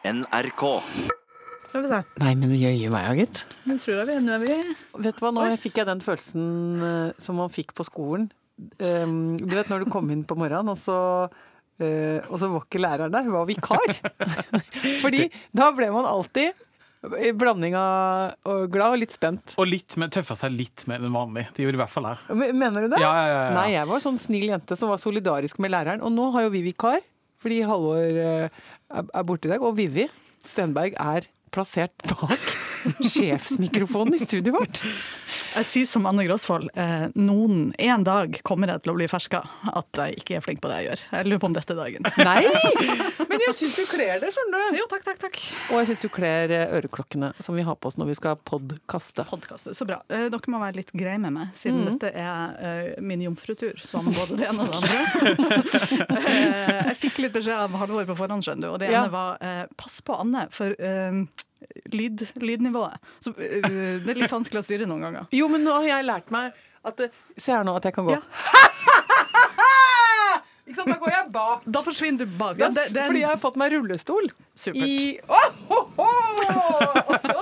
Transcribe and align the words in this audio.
NRK. 0.00 0.64
Nei, 2.18 2.32
men 2.34 2.54
jøye 2.56 2.88
meg, 2.90 3.20
gitt. 3.20 3.42
Nå 3.68 3.76
tror 3.78 4.00
jeg 4.00 4.08
vi 4.08 4.14
nå 4.24 4.32
er 4.34 4.40
vi 4.42 4.54
Vet 5.04 5.18
du 5.18 5.22
hva, 5.22 5.30
nå 5.34 5.44
fikk 5.60 5.82
jeg 5.82 5.88
den 5.90 6.00
følelsen 6.02 6.46
uh, 6.82 7.20
som 7.20 7.38
man 7.38 7.52
fikk 7.52 7.74
på 7.76 7.86
skolen. 7.86 8.30
Um, 8.80 9.36
du 9.38 9.52
vet 9.54 9.68
når 9.70 9.84
du 9.84 9.92
kom 9.92 10.10
inn 10.12 10.24
på 10.26 10.36
morgenen, 10.40 10.72
og 10.72 10.80
så, 10.80 10.96
uh, 11.28 12.18
og 12.26 12.40
så 12.40 12.48
var 12.50 12.64
ikke 12.64 12.82
læreren 12.82 13.14
der, 13.14 13.28
var 13.30 13.46
vikar. 13.48 13.94
Fordi 15.04 15.28
da 15.56 15.70
ble 15.76 15.92
man 15.94 16.08
alltid 16.08 16.66
i 17.20 17.30
blanding 17.36 17.76
av 17.80 18.50
og 18.50 18.66
glad 18.72 18.96
og 18.96 19.00
litt 19.04 19.14
spent. 19.14 19.54
Og 19.60 19.68
litt 19.68 19.94
men 20.00 20.12
tøffa 20.12 20.36
seg 20.36 20.56
litt 20.56 20.84
mer 20.90 21.00
enn 21.00 21.14
vanlig. 21.14 21.46
Det 21.56 21.64
gjorde 21.64 21.78
i 21.78 21.84
hvert 21.84 21.92
fall 21.92 22.10
jeg. 22.10 22.50
Mener 22.56 22.84
du 22.88 22.90
det? 22.96 23.04
Ja, 23.04 23.12
ja, 23.14 23.28
ja, 23.30 23.38
ja. 23.46 23.54
Nei, 23.56 23.70
jeg 23.76 23.88
var 23.88 24.02
sånn 24.04 24.20
snill 24.20 24.50
jente 24.50 24.76
som 24.80 24.92
var 24.92 25.00
solidarisk 25.00 25.60
med 25.62 25.72
læreren. 25.72 26.02
Og 26.04 26.12
nå 26.12 26.28
har 26.34 26.48
jo 26.48 26.52
vi 26.52 26.66
vikar, 26.66 27.00
fordi 27.40 27.62
Halvor 27.64 28.20
eh, 28.20 28.60
er 28.90 29.26
borte 29.26 29.48
i 29.48 29.52
dag. 29.52 29.62
Og 29.62 29.76
Vivi 29.78 30.08
Stenberg 30.46 30.96
er 30.98 31.28
plassert 31.54 31.94
bak 32.06 32.52
sjefsmikrofonen 33.12 34.16
i 34.16 34.22
studioet 34.22 34.56
vårt. 34.56 34.82
Jeg 35.50 35.66
sier 35.66 35.86
som 35.90 36.04
Anne 36.06 36.22
Grosvold, 36.28 36.68
eh, 36.78 37.08
noen 37.18 37.72
en 37.82 38.04
dag 38.06 38.36
kommer 38.46 38.70
jeg 38.70 38.84
til 38.84 38.92
å 38.92 38.94
bli 38.94 39.08
ferska 39.10 39.40
at 39.74 39.98
jeg 39.98 40.20
ikke 40.20 40.36
er 40.38 40.44
flink 40.44 40.60
på 40.62 40.70
det 40.70 40.76
jeg 40.78 40.86
gjør. 40.86 41.00
Jeg 41.16 41.26
lurer 41.26 41.40
på 41.42 41.48
om 41.50 41.56
dette 41.56 41.74
er 41.74 41.80
dagen. 41.80 42.06
Nei! 42.28 43.24
Men 43.26 43.42
jeg 43.48 43.56
syns 43.58 43.74
du 43.80 43.82
kler 43.90 44.22
det, 44.22 44.30
skjønner 44.36 44.68
du. 44.70 44.78
Jo, 44.78 44.86
takk, 44.92 45.02
takk, 45.08 45.18
takk. 45.24 45.40
Og 45.72 45.80
jeg 45.80 45.88
syns 45.90 46.04
du 46.04 46.08
kler 46.14 46.54
eh, 46.54 46.76
øreklokkene 46.78 47.32
som 47.42 47.58
vi 47.58 47.64
har 47.66 47.74
på 47.82 47.90
oss 47.90 47.98
når 47.98 48.12
vi 48.12 48.16
skal 48.20 48.38
podkaste. 48.46 49.26
Podkaste, 49.32 49.74
så 49.74 49.88
bra. 49.90 49.98
Eh, 50.06 50.28
Dere 50.30 50.54
må 50.54 50.62
være 50.62 50.78
litt 50.84 50.94
greie 50.94 51.18
med 51.18 51.34
meg, 51.34 51.50
siden 51.58 51.82
dette 51.90 52.12
er 52.14 52.54
eh, 52.70 53.02
min 53.02 53.26
jomfrutur, 53.26 53.82
som 53.90 54.06
både 54.06 54.38
det 54.38 54.48
ene 54.52 54.68
og 54.68 54.70
det 54.70 54.80
andre. 54.80 54.98
Eh, 56.20 56.90
jeg 56.90 56.96
fikk 57.00 57.18
litt 57.24 57.32
beskjed 57.34 57.56
av 57.56 57.74
Halvor 57.80 58.04
på 58.08 58.14
forhånd, 58.18 58.44
skjønner 58.44 58.68
du, 58.68 58.72
og 58.74 58.78
det 58.82 58.90
Ja. 58.92 59.02
ene 59.04 59.12
var 59.12 59.38
eh, 59.44 59.62
pass 59.78 59.98
på 60.04 60.14
Anne, 60.20 60.46
for 60.54 60.74
eh, 60.78 61.20
lyd, 61.92 62.26
lydnivået. 62.40 62.98
Så, 63.24 63.32
uh, 63.34 63.36
det 63.36 64.10
er 64.14 64.20
litt 64.22 64.32
vanskelig 64.32 64.62
å 64.62 64.66
styre 64.66 64.88
noen 64.90 65.06
ganger. 65.08 65.30
Jo, 65.36 65.48
men 65.52 65.64
nå 65.66 65.74
har 65.80 65.88
jeg 65.92 66.08
lært 66.08 66.30
meg 66.34 66.52
at 66.86 67.00
eh, 67.04 67.12
Se 67.36 67.52
her 67.52 67.64
nå 67.66 67.74
at 67.76 67.84
jeg 67.88 67.92
kan 67.96 68.06
gå. 68.08 68.16
Ja. 68.16 68.22
Ikke 70.70 70.76
sant, 70.78 70.90
Da 70.92 70.98
går 71.02 71.10
jeg 71.10 71.30
bak. 71.34 71.62
Da 71.66 71.80
forsvinner 71.82 72.24
du 72.28 72.36
bak. 72.38 72.58
Ja, 72.60 72.68
det, 72.70 72.84
det 72.94 73.00
er 73.00 73.02
en- 73.02 73.10
fordi 73.10 73.22
jeg 73.24 73.30
har 73.32 73.40
fått 73.42 73.56
meg 73.58 73.72
rullestol. 73.74 74.28
Supert. 74.54 74.76
I 74.86 75.18
oh, 75.26 75.50
oh, 75.74 75.88
oh! 75.98 77.00
Og 77.10 77.16
så 77.24 77.34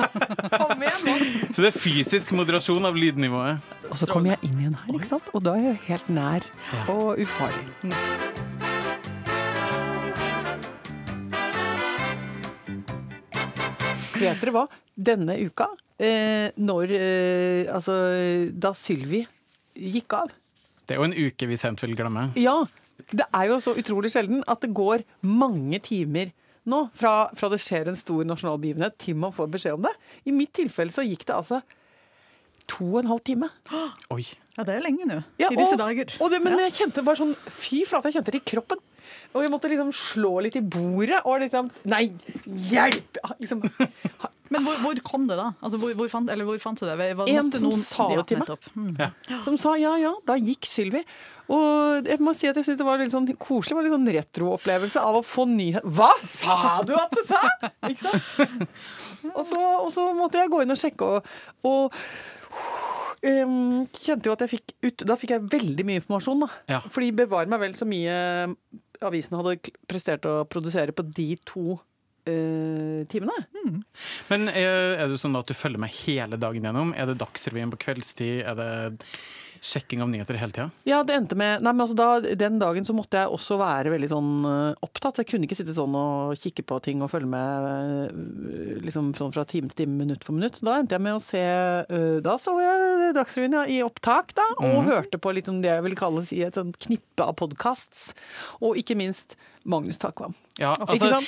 Kom 0.55 0.81
igjen 0.83 1.05
nå. 1.05 1.17
Så 1.53 1.61
det 1.61 1.69
er 1.75 1.77
fysisk 1.77 2.33
moderasjon 2.39 2.89
av 2.89 2.97
lydnivået. 2.97 3.61
Og 3.91 3.99
så 4.01 4.09
kommer 4.09 4.37
jeg 4.37 4.49
inn 4.49 4.63
igjen 4.63 4.79
her, 4.81 4.97
ikke 4.97 5.11
sant? 5.13 5.29
og 5.35 5.45
da 5.45 5.59
er 5.59 5.69
jeg 5.73 5.79
helt 5.91 6.09
nær 6.15 6.49
og 6.89 7.21
ufarlig. 7.21 8.28
Vet 14.19 14.43
dere 14.43 14.55
hva? 14.55 14.67
Denne 14.99 15.37
uka, 15.47 15.69
eh, 16.03 16.51
når 16.59 16.93
eh, 16.97 17.71
Altså, 17.71 17.95
da 18.51 18.73
Sylvi 18.75 19.23
gikk 19.79 20.17
av 20.19 20.33
Det 20.87 20.97
er 20.97 21.01
jo 21.03 21.07
en 21.07 21.15
uke 21.15 21.47
vi 21.47 21.59
sent 21.61 21.83
vil 21.85 21.95
glemme. 21.99 22.31
Ja, 22.41 22.65
det 23.13 23.27
er 23.31 23.51
jo 23.53 23.61
så 23.63 23.77
utrolig 23.79 24.11
sjelden 24.15 24.43
at 24.51 24.65
det 24.65 24.73
går 24.75 25.05
mange 25.23 25.79
timer 25.85 26.33
nå 26.69 26.83
fra, 26.97 27.31
fra 27.37 27.49
det 27.53 27.61
skjer 27.63 27.89
en 27.89 27.97
stor 27.97 28.27
nasjonal 28.29 28.59
begivenhet 28.61 28.97
til 29.01 29.17
man 29.17 29.33
får 29.33 29.49
beskjed 29.55 29.79
om 29.79 29.87
det. 29.87 29.95
I 30.29 30.35
mitt 30.37 30.53
tilfelle 30.59 30.93
så 30.93 31.05
gikk 31.07 31.25
det 31.29 31.37
altså 31.37 31.63
to 32.69 32.87
og 32.93 33.01
en 33.03 33.11
halv 33.15 33.25
time. 33.27 33.49
Oi. 34.15 34.25
Ja, 34.59 34.65
det 34.67 34.75
er 34.75 34.83
lenge 34.83 35.07
nå. 35.07 35.21
Ja, 35.39 35.53
I 35.53 35.59
disse 35.59 35.77
og, 35.77 35.83
dager. 35.85 36.15
Og 36.19 36.33
det, 36.33 36.41
men 36.43 36.57
Ja. 36.59 36.67
jeg 36.67 36.75
kjente 36.81 37.05
bare 37.07 37.21
sånn 37.21 37.37
Fy 37.47 37.85
flate, 37.87 38.11
jeg 38.11 38.19
kjente 38.19 38.35
det 38.35 38.41
i 38.43 38.49
kroppen. 38.55 38.81
Og 39.37 39.45
jeg 39.45 39.53
måtte 39.53 39.69
liksom 39.71 39.93
slå 39.95 40.33
litt 40.45 40.57
i 40.59 40.65
bordet 40.65 41.21
og 41.23 41.39
liksom 41.45 41.71
Nei, 41.89 42.09
hjelp! 42.45 43.21
Liksom, 43.39 43.63
Men 44.53 44.65
hvor, 44.65 44.79
hvor 44.81 45.01
kom 45.05 45.27
det, 45.29 45.37
da? 45.39 45.51
Altså, 45.61 45.79
hvor, 45.81 45.93
hvor, 45.97 46.09
fant, 46.09 46.31
eller 46.33 46.47
hvor 46.49 46.59
fant 46.63 46.81
du 46.81 46.87
det? 46.89 46.97
Var, 46.97 47.29
En 47.29 47.51
som 47.53 47.67
noen, 47.67 47.83
sa 47.85 48.07
det 48.17 48.25
til 48.31 48.41
meg. 48.41 48.69
Mm. 48.75 48.95
Ja. 48.97 49.41
som 49.47 49.59
sa 49.61 49.75
ja, 49.81 49.93
ja. 50.01 50.15
Da 50.29 50.39
gikk 50.41 50.67
Sylvi. 50.69 51.03
Og 51.53 52.09
jeg 52.09 52.21
må 52.21 52.35
si 52.37 52.49
at 52.49 52.59
jeg 52.59 52.67
synes 52.67 52.81
det 52.81 52.87
var 52.89 53.01
litt 53.01 53.13
sånn 53.15 53.29
koselig. 53.41 53.77
Var 53.79 53.87
litt 53.87 53.95
sånn 53.95 54.11
retroopplevelse 54.19 55.05
av 55.05 55.21
å 55.21 55.23
få 55.25 55.47
nyhet 55.49 55.85
Hva 55.85 56.11
sa 56.25 56.79
du 56.89 56.97
at 56.99 57.13
du 57.15 57.23
sa?! 57.29 57.45
Ikke 57.89 58.09
sant? 58.09 58.67
Og 59.39 59.45
så, 59.45 59.61
og 59.61 59.89
så 59.93 60.05
måtte 60.17 60.39
jeg 60.41 60.51
gå 60.53 60.61
inn 60.63 60.73
og 60.73 60.79
sjekke 60.79 61.07
og, 61.19 61.25
og 61.67 61.97
ehm, 63.27 63.87
kjente 63.95 64.31
jo 64.31 64.35
at 64.37 64.45
jeg 64.45 64.53
fikk 64.57 64.75
ut 64.87 65.05
Da 65.09 65.17
fikk 65.19 65.33
jeg 65.35 65.49
veldig 65.51 65.87
mye 65.87 66.03
informasjon, 66.03 66.45
da. 66.45 66.51
Ja. 66.77 66.81
Fordi 66.95 67.13
bevare 67.17 67.51
meg 67.51 67.63
vel 67.65 67.77
så 67.79 67.89
mye 67.89 68.17
avisen 69.05 69.39
hadde 69.39 69.73
prestert 69.91 70.27
å 70.27 70.43
produsere 70.51 70.95
på 70.97 71.05
de 71.07 71.33
to 71.47 71.77
uh, 71.79 73.01
timene. 73.11 73.37
Men 74.31 74.51
er, 74.51 74.97
er 74.99 75.11
det 75.11 75.21
sånn 75.23 75.39
at 75.39 75.49
du 75.49 75.55
følger 75.57 75.83
med 75.83 75.95
hele 76.05 76.39
dagen 76.41 76.67
gjennom? 76.67 76.95
Er 76.99 77.11
det 77.11 77.19
Dagsrevyen 77.23 77.73
på 77.75 77.81
kveldstid? 77.87 78.43
Er 78.43 78.59
det 78.59 78.71
sjekking 79.65 80.03
av 80.05 80.11
nyheter 80.13 80.39
hele 80.41 80.55
tida? 80.55 80.69
Ja, 80.89 81.01
det 81.07 81.17
endte 81.17 81.39
med 81.39 81.63
Nei, 81.65 81.73
men 81.73 81.85
altså 81.85 81.97
da, 81.99 82.35
Den 82.39 82.59
dagen 82.61 82.87
så 82.87 82.95
måtte 82.97 83.21
jeg 83.21 83.33
også 83.35 83.59
være 83.61 83.93
veldig 83.93 84.11
sånn 84.13 84.33
eh, 84.49 84.87
opptatt. 84.87 85.21
Jeg 85.23 85.31
kunne 85.33 85.49
ikke 85.49 85.59
sitte 85.59 85.77
sånn 85.77 85.97
og 85.99 86.39
kikke 86.41 86.65
på 86.69 86.81
ting 86.85 87.03
og 87.05 87.13
følge 87.13 87.31
med 87.33 87.69
eh, 87.69 88.79
liksom 88.85 89.13
sånn 89.19 89.35
fra 89.35 89.47
time 89.49 89.73
til 89.73 89.85
time, 89.85 89.99
minutt 90.01 90.27
for 90.27 90.37
minutt. 90.39 90.59
Så 90.59 90.69
da 90.69 90.79
endte 90.81 90.97
jeg 90.97 91.05
med 91.07 91.19
å 91.19 91.23
se 91.23 91.43
eh, 91.43 92.19
Da 92.25 92.39
så 92.41 92.57
jeg 92.63 93.13
Dagsrevyen 93.19 93.59
ja, 93.61 93.67
i 93.69 93.81
opptak, 93.85 94.35
da. 94.39 94.47
Og 94.63 94.85
hørte 94.89 95.21
på 95.21 95.33
litt 95.35 95.49
om 95.51 95.63
det 95.65 95.73
jeg 95.73 95.87
vil 95.87 95.99
kalle 95.99 96.25
si 96.27 96.43
et 96.45 96.59
sånt 96.59 96.79
knippe 96.83 97.25
av 97.25 97.37
podkasts. 97.39 98.13
Og 98.63 98.79
ikke 98.81 98.99
minst 98.99 99.39
Magnus 99.69 100.01
Takvam. 100.01 100.37
Ja, 100.59 100.73
altså? 100.75 101.21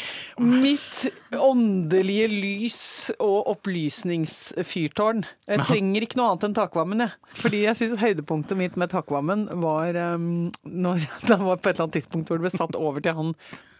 Mitt 0.42 1.04
åndelige 1.38 2.26
lys 2.32 2.80
og 3.22 3.52
opplysningsfyrtårn. 3.52 5.22
Jeg 5.46 5.66
trenger 5.68 6.06
ikke 6.06 6.18
noe 6.18 6.32
annet 6.32 6.48
enn 6.48 6.56
takvammen, 6.58 7.04
jeg. 7.04 7.36
Fordi 7.38 7.60
jeg 7.62 7.78
syns 7.78 8.02
høydepunktet 8.02 8.58
mitt 8.58 8.78
med 8.80 8.90
takvammen 8.90 9.46
var 9.62 9.94
um, 10.16 10.50
når 10.66 11.06
det 11.28 11.38
var 11.38 11.62
på 11.62 11.70
et 11.70 11.76
eller 11.76 11.86
annet 11.86 11.98
tidspunkt 12.00 12.30
hvor 12.30 12.40
det 12.40 12.48
ble 12.48 12.54
satt 12.56 12.78
over 12.78 13.04
til 13.04 13.18
han 13.20 13.32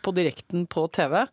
på 0.07 0.15
direkten 0.17 0.69
på 0.71 0.87
TV. 0.95 1.25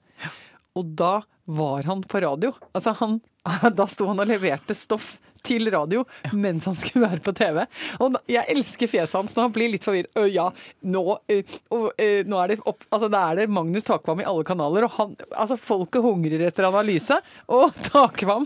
Og 0.77 0.93
da 0.97 1.13
var 1.47 1.85
han 1.87 2.01
på 2.01 2.21
radio. 2.25 2.55
Altså 2.73 2.95
han, 2.97 3.19
da 3.79 3.85
sto 3.89 4.09
han 4.09 4.25
og 4.25 4.33
leverte 4.33 4.75
stoff 4.77 5.15
til 5.47 5.71
radio 5.73 6.03
mens 6.35 6.67
han 6.67 6.75
skulle 6.77 7.07
være 7.07 7.23
på 7.25 7.33
TV. 7.37 7.63
Og 8.03 8.19
jeg 8.29 8.45
elsker 8.53 8.91
fjeset 8.91 9.17
hans 9.19 9.35
når 9.37 9.47
han 9.47 9.55
blir 9.57 9.71
litt 9.73 9.87
forvirret. 9.87 10.11
«Ø, 10.19 10.27
Ja, 10.37 10.49
nå, 10.91 11.03
ø, 11.31 11.39
og, 11.73 11.87
nå 12.27 12.39
er 12.43 12.51
det 12.51 12.59
opp, 12.67 12.83
altså 12.93 13.07
da 13.11 13.23
er 13.31 13.41
det 13.41 13.49
Magnus 13.55 13.87
Takvam 13.87 14.21
i 14.21 14.27
alle 14.27 14.43
kanaler, 14.47 14.85
og 14.85 14.95
han, 14.99 15.15
altså 15.31 15.57
folket 15.57 16.03
hungrer 16.05 16.43
etter 16.49 16.67
analyse. 16.67 17.17
Og 17.47 17.71
Takvam 17.89 18.45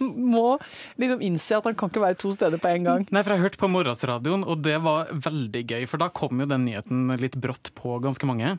må 0.00 0.58
liksom 1.00 1.22
innse 1.24 1.58
at 1.58 1.68
han 1.68 1.76
kan 1.78 1.92
ikke 1.92 2.04
være 2.04 2.18
to 2.20 2.32
steder 2.34 2.60
på 2.62 2.70
en 2.70 2.88
gang. 2.88 3.06
Nei, 3.10 3.22
for 3.22 3.34
Jeg 3.34 3.44
hørte 3.44 3.60
på 3.60 3.70
morgensradioen, 3.72 4.44
og 4.46 4.62
det 4.64 4.76
var 4.84 5.10
veldig 5.10 5.64
gøy. 5.66 5.86
For 5.90 6.02
da 6.02 6.10
kom 6.14 6.42
jo 6.42 6.48
den 6.50 6.66
nyheten 6.68 7.10
litt 7.20 7.38
brått 7.40 7.72
på 7.78 7.98
ganske 8.04 8.28
mange. 8.28 8.56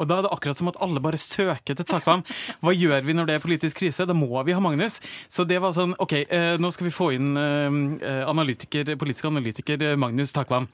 Og 0.00 0.08
da 0.08 0.18
er 0.18 0.26
det 0.26 0.32
akkurat 0.34 0.60
som 0.60 0.70
at 0.72 0.80
alle 0.84 1.02
bare 1.04 1.20
søker 1.20 1.76
til 1.76 1.88
Takvam. 1.88 2.24
Hva 2.64 2.74
gjør 2.74 3.04
vi 3.06 3.16
når 3.16 3.28
det 3.28 3.36
er 3.36 3.44
politisk 3.44 3.82
krise? 3.82 4.08
Da 4.08 4.16
må 4.16 4.30
vi 4.46 4.56
ha 4.56 4.62
Magnus. 4.62 5.00
Så 5.32 5.44
det 5.48 5.60
var 5.62 5.76
sånn 5.76 5.94
OK, 6.02 6.18
eh, 6.24 6.56
nå 6.60 6.72
skal 6.74 6.88
vi 6.88 6.94
få 6.94 7.12
inn 7.16 7.36
eh, 7.40 8.22
analytiker, 8.26 8.94
politisk 9.00 9.28
analytiker 9.30 9.82
eh, 9.90 9.96
Magnus 10.00 10.34
Takvam. 10.36 10.68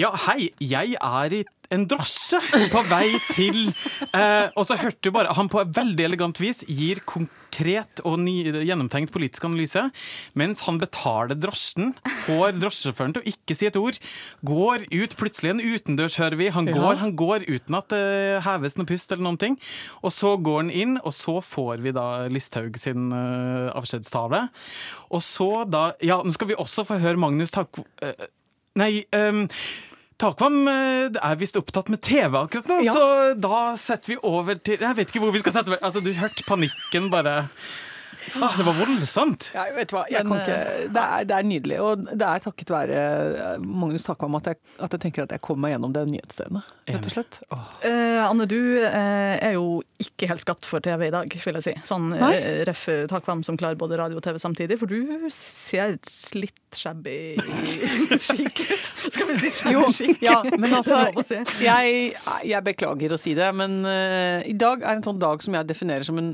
Ja, 0.00 0.12
hei, 0.26 0.50
jeg 0.58 0.96
er 0.98 1.38
i 1.38 1.44
en 1.72 1.86
drosje 1.88 2.40
på 2.72 2.82
vei 2.90 3.06
til 3.32 3.58
eh, 4.12 4.48
Og 4.58 4.66
så 4.68 4.76
hørte 4.80 5.06
du 5.06 5.12
bare 5.14 5.32
Han 5.36 5.50
på 5.52 5.62
veldig 5.64 6.06
elegant 6.06 6.40
vis 6.42 6.62
gir 6.68 7.00
konkret 7.08 8.02
og 8.08 8.18
ny, 8.22 8.34
gjennomtenkt 8.64 9.12
politisk 9.12 9.44
analyse, 9.44 9.82
mens 10.38 10.62
han 10.64 10.78
betaler 10.80 11.36
drosjen, 11.36 11.90
får 12.24 12.56
drosjesjåføren 12.56 13.12
til 13.12 13.20
å 13.22 13.28
ikke 13.28 13.56
si 13.56 13.68
et 13.68 13.76
ord, 13.76 13.98
går 14.48 14.86
ut 14.88 15.16
plutselig 15.20 15.52
en 15.52 15.60
utendørs, 15.60 16.16
hører 16.22 16.38
vi. 16.40 16.48
Han 16.54 16.70
går, 16.70 16.96
han 17.02 17.12
går 17.18 17.44
uten 17.50 17.76
at 17.76 17.92
det 17.92 18.40
heves 18.46 18.78
noe 18.78 18.88
pust 18.88 19.12
eller 19.12 19.26
noen 19.26 19.40
ting. 19.42 19.58
Og 20.00 20.14
så 20.16 20.32
går 20.40 20.62
han 20.62 20.72
inn, 20.72 20.96
og 21.02 21.12
så 21.16 21.38
får 21.44 21.84
vi 21.84 21.92
da 21.92 22.06
Listhaug 22.32 22.80
sin 22.80 23.12
uh, 23.12 23.68
avskjedstale. 23.76 24.46
Og 25.12 25.24
så 25.26 25.50
da 25.68 25.90
Ja, 26.00 26.22
nå 26.24 26.32
skal 26.32 26.54
vi 26.54 26.58
også 26.58 26.86
få 26.88 27.02
høre 27.04 27.20
Magnus 27.20 27.52
Takk... 27.52 27.84
Uh, 28.00 28.28
nei 28.80 29.02
um, 29.12 29.44
Takvam 30.22 30.60
eh, 30.70 31.08
er 31.18 31.38
visst 31.40 31.56
opptatt 31.58 31.88
med 31.90 31.98
TV 32.06 32.36
akkurat 32.44 32.68
nå, 32.70 32.76
Ja. 32.86 32.94
så 32.94 33.34
da 33.42 33.62
setter 33.80 34.14
vi 34.14 34.18
over 34.22 34.54
til 34.62 34.78
Jeg 34.78 34.96
vet 35.00 35.10
ikke 35.10 35.22
hvor 35.24 35.34
vi 35.34 35.42
skal 35.42 35.56
sette 35.58 35.78
Altså, 35.82 36.02
du 36.04 36.12
hørte 36.14 36.46
panikken 36.46 37.08
bare 37.10 37.48
ah, 38.40 38.56
Det 38.56 38.66
var 38.66 38.78
voldsomt. 38.78 39.50
Ja, 39.56 39.66
vet 39.76 39.90
du 39.92 39.96
hva, 39.96 40.04
jeg 40.10 40.26
Men, 40.26 40.32
kan 40.32 40.42
ikke, 40.44 40.88
det, 40.94 41.04
er, 41.04 41.26
det 41.28 41.36
er 41.38 41.48
nydelig, 41.48 41.78
og 41.82 42.04
det 42.10 42.28
er 42.28 42.44
takket 42.44 42.72
være 42.72 43.00
eh, 43.02 43.64
Magnus 43.64 44.06
Takvam 44.06 44.38
at 44.38 44.52
jeg, 44.52 44.60
at 44.78 44.96
jeg 44.96 45.04
tenker 45.06 45.26
at 45.26 45.34
jeg 45.36 45.42
kommer 45.44 45.66
meg 45.66 45.74
gjennom 45.76 45.94
det 45.96 46.04
nyhetsdøgnet, 46.12 46.70
rett 46.92 47.08
og 47.10 47.16
slett. 47.16 47.38
Oh. 47.54 47.66
Eh, 47.88 48.20
Anne, 48.24 48.46
du 48.50 48.58
eh, 48.82 49.36
er 49.38 49.56
jo 49.56 49.80
ikke 50.02 50.28
helt 50.32 50.42
skapt 50.42 50.66
for 50.68 50.82
TV 50.84 51.08
i 51.08 51.12
dag, 51.14 51.36
vil 51.44 51.58
jeg 51.60 51.66
si. 51.66 51.74
Sånn 51.88 52.10
Nei. 52.12 52.32
eh, 52.38 52.62
ref 52.68 52.86
takvam 53.10 53.44
som 53.46 53.58
klarer 53.60 53.78
både 53.80 53.98
radio 54.00 54.18
og 54.18 54.24
TV 54.26 54.38
samtidig, 54.42 54.78
for 54.80 54.90
du 54.90 55.28
ser 55.32 55.98
litt 56.38 56.58
shabby 56.76 57.36
chic 58.26 58.48
ut. 58.48 59.12
Skal 59.12 59.28
vi 59.28 59.38
si 59.42 59.50
shabby 59.58 59.74
Jo, 59.74 59.84
chic? 59.94 60.22
ja, 60.24 60.38
men 60.62 60.72
altså 60.78 61.02
jeg, 61.62 62.14
jeg 62.48 62.64
beklager 62.66 63.14
å 63.14 63.20
si 63.20 63.34
det, 63.38 63.50
men 63.56 63.82
uh, 63.86 64.40
i 64.48 64.54
dag 64.58 64.82
er 64.82 64.98
en 64.98 65.06
sånn 65.06 65.20
dag 65.22 65.42
som 65.44 65.56
jeg 65.58 65.68
definerer 65.68 66.06
som 66.08 66.18
en 66.20 66.32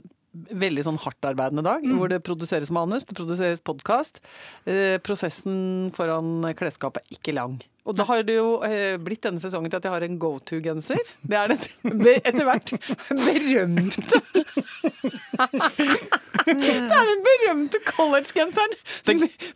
veldig 0.51 0.85
sånn 0.87 1.01
hardtarbeidende 1.03 1.65
dag, 1.67 1.87
hvor 1.99 2.13
det 2.13 2.23
produseres 2.27 2.73
manus, 2.75 3.07
det 3.09 3.17
produseres 3.19 3.65
podkast. 3.65 4.23
Eh, 4.69 4.97
prosessen 5.05 5.91
foran 5.97 6.49
klesskapet 6.59 7.03
er 7.05 7.19
ikke 7.19 7.37
lang. 7.37 7.59
Og 7.89 7.97
da 7.97 8.05
har 8.05 8.25
det 8.29 8.37
jo 8.37 8.59
eh, 8.67 8.99
blitt 9.01 9.25
denne 9.25 9.41
sesongen 9.41 9.73
til 9.73 9.81
at 9.81 9.87
jeg 9.89 9.95
har 9.95 10.05
en 10.05 10.19
go 10.21 10.35
to-genser. 10.45 11.01
Det 11.25 11.39
er 11.41 11.55
det 11.55 12.15
etter 12.21 12.45
hvert 12.45 12.75
berømte 13.09 14.21
Det 16.49 16.75
er 16.99 17.09
den 17.09 17.23
berømte 17.25 17.81
college-genseren 17.89 18.77